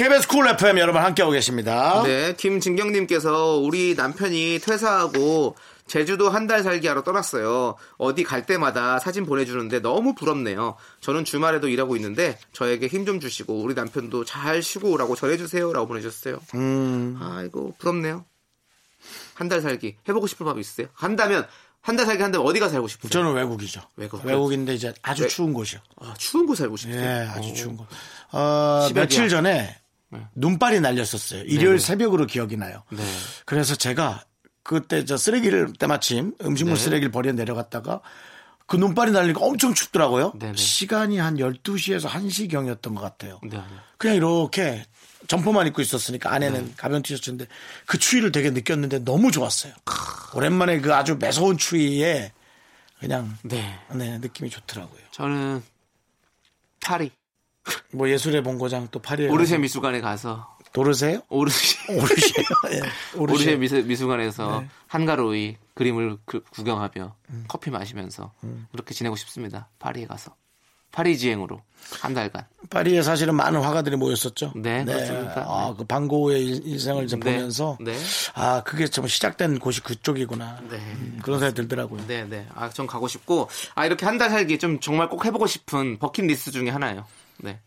[0.00, 2.02] KBS 쿨 FM 여러분 함께하고 계십니다.
[2.04, 7.74] 네, 김진경님께서 우리 남편이 퇴사하고 제주도 한 달 살기 하러 떠났어요.
[7.98, 10.76] 어디 갈 때마다 사진 보내주는데 너무 부럽네요.
[11.02, 15.70] 저는 주말에도 일하고 있는데 저에게 힘 좀 주시고 우리 남편도 잘 쉬고 오라고 전해주세요.
[15.74, 16.40] 라고 보내주셨어요.
[16.54, 18.24] 음, 아이고, 부럽네요.
[19.34, 19.96] 한 달 살기.
[20.08, 20.86] 해보고 싶은 밥 있으세요?
[20.96, 21.46] 간다면,
[21.82, 23.10] 한달 살기 한다면 어디가 살고 싶으세요?
[23.10, 23.82] 저는 외국이죠.
[23.96, 24.24] 외국.
[24.24, 25.28] 외국인데 이제 아주 네.
[25.28, 25.80] 추운 곳이요.
[26.00, 27.02] 아, 추운 곳 살고 싶으세요?
[27.02, 27.52] 예, 아주 오.
[27.54, 27.86] 추운 곳.
[28.32, 28.88] 어.
[28.94, 29.76] 며칠 전에
[30.10, 30.20] 네.
[30.34, 31.42] 눈발이 날렸었어요.
[31.42, 31.78] 일요일 네네.
[31.78, 32.82] 새벽으로 기억이 나요.
[32.90, 33.02] 네.
[33.44, 34.24] 그래서 제가
[34.62, 36.84] 그때 저 쓰레기를 때마침 음식물 네.
[36.84, 38.00] 쓰레기를 버려 내려갔다가
[38.66, 40.32] 그 눈발이 날리니까 엄청 춥더라고요.
[40.38, 40.56] 네네.
[40.56, 43.40] 시간이 한 12시에서 1시경이었던 것 같아요.
[43.42, 43.60] 네.
[43.98, 44.84] 그냥 이렇게
[45.26, 46.74] 점퍼만 입고 있었으니까 안에는 네.
[46.76, 47.46] 가벼운 티셔츠인데
[47.86, 49.72] 그 추위를 되게 느꼈는데 너무 좋았어요.
[50.34, 52.32] 오랜만에 그 아주 매서운 추위에
[52.98, 53.78] 그냥 네.
[53.92, 55.00] 네, 느낌이 좋더라고요.
[55.12, 55.62] 저는
[56.80, 57.10] 파리.
[57.92, 61.20] 뭐 예술의 본고장 또 파리에 가서- 미술관에 가서 도르세요?
[61.30, 61.94] 예.
[61.94, 62.82] 오르쉐.
[63.16, 64.68] 오르쉐 미술, 미술 관에서 네.
[64.86, 67.44] 한가로이 그림을 그- 구경하며 음.
[67.48, 68.32] 커피 마시면서
[68.72, 69.68] 그렇게 지내고 싶습니다.
[69.78, 70.34] 파리에 가서
[70.92, 71.60] 파리 지행으로
[72.00, 72.46] 한 달간.
[72.68, 74.52] 파리에 사실은 많은 화가들이 모였었죠.
[74.56, 75.44] 네, 그렇습니다.
[75.48, 77.96] 아, 그 방고의 일- 일생을 좀 네, 보면서 네.
[78.34, 80.60] 아, 그게 좀 시작된 곳이 그쪽이구나.
[80.68, 80.76] 네.
[80.76, 82.06] 음, 그런 생각이 들더라고요.
[82.08, 82.46] 네, 네.
[82.54, 86.50] 아, 전 가고 싶고, 아, 이렇게 한 달 살기 좀 정말 꼭 해보고 싶은 버킷리스트
[86.50, 87.06] 중에 하나예요.
[87.42, 87.60] 네.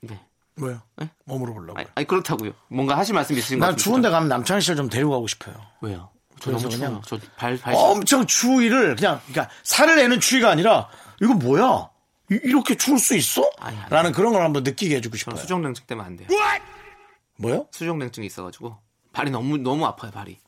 [0.00, 0.20] 네.
[0.56, 0.80] 뭐요?
[1.24, 1.78] 뭐 물어보려고.
[1.78, 2.52] 아니, 아니, 그렇다고요.
[2.68, 3.82] 뭔가 하실 말씀 있으신 것난 같습니다.
[3.90, 5.54] 추운데 가면 남창희 씨를 좀 데리고 가고 싶어요.
[5.80, 6.10] 왜요?
[6.40, 7.02] 저 너무 그냥 추워요.
[7.06, 7.74] 저 발, 발.
[7.74, 10.88] 엄청 추위를 그냥 그러니까 살을 내는 추위가 아니라
[11.20, 11.88] 이거 뭐야?
[12.30, 13.42] 이- 이렇게 추울 수 있어?
[13.90, 15.36] 라는 그런 걸 한번 느끼게 해주고 싶어요.
[15.36, 16.28] 수족냉증 때문에 안 돼요.
[17.36, 17.66] 뭐요?
[17.72, 18.78] 수족냉증이 있어가지고
[19.12, 20.38] 발이 너무 너무 아파요 발이.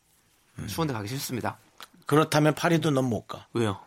[0.59, 0.67] 음.
[0.69, 1.59] 추운데 가기 싫습니다.
[2.07, 3.47] 그렇다면 파리도 넌 못 가.
[3.53, 3.81] 왜요?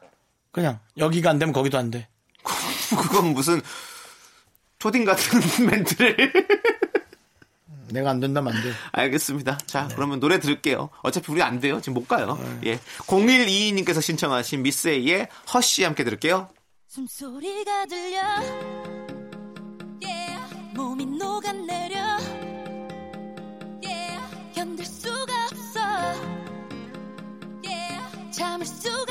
[0.52, 2.08] 그냥 여기가 안 되면 거기도 안 돼.
[2.90, 3.62] 그건 무슨
[4.80, 6.34] 초딩 같은 멘트를.
[7.92, 8.72] 내가 안 된다면 안 돼.
[8.92, 9.58] 알겠습니다.
[9.66, 9.96] 자, 네.
[9.96, 10.90] 그러면 노래 들을게요.
[11.02, 11.82] 어차피 우리 안 돼요.
[11.82, 12.40] 지금 못 가요.
[12.66, 12.80] 예.
[13.00, 16.50] 0122님께서 신청하신 미스 A의 허쉬 함께 들을게요.
[16.88, 18.22] 숨소리가 들려
[20.02, 20.56] yeah.
[20.74, 22.00] 몸이 녹아내려
[23.84, 24.20] yeah.
[24.56, 25.80] 견딜 수가 없어
[27.64, 28.32] yeah.
[28.32, 29.09] 참을 수가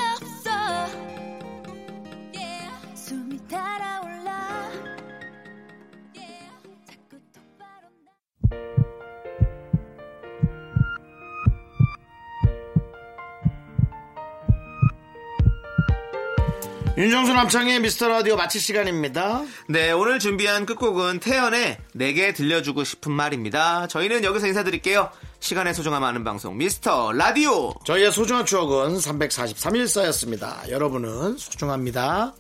[16.98, 19.44] 윤정수 남창의 미스터 라디오 마칠 시간입니다.
[19.68, 23.86] 네, 오늘 준비한 끝곡은 태연의 내게 들려주고 싶은 말입니다.
[23.86, 25.08] 저희는 여기서 인사드릴게요.
[25.38, 27.72] 시간의 소중함 아는 방송 미스터 라디오.
[27.84, 30.64] 저희의 소중한 추억은 343일 쌓였습니다.
[30.68, 32.34] 여러분은 소중합니다.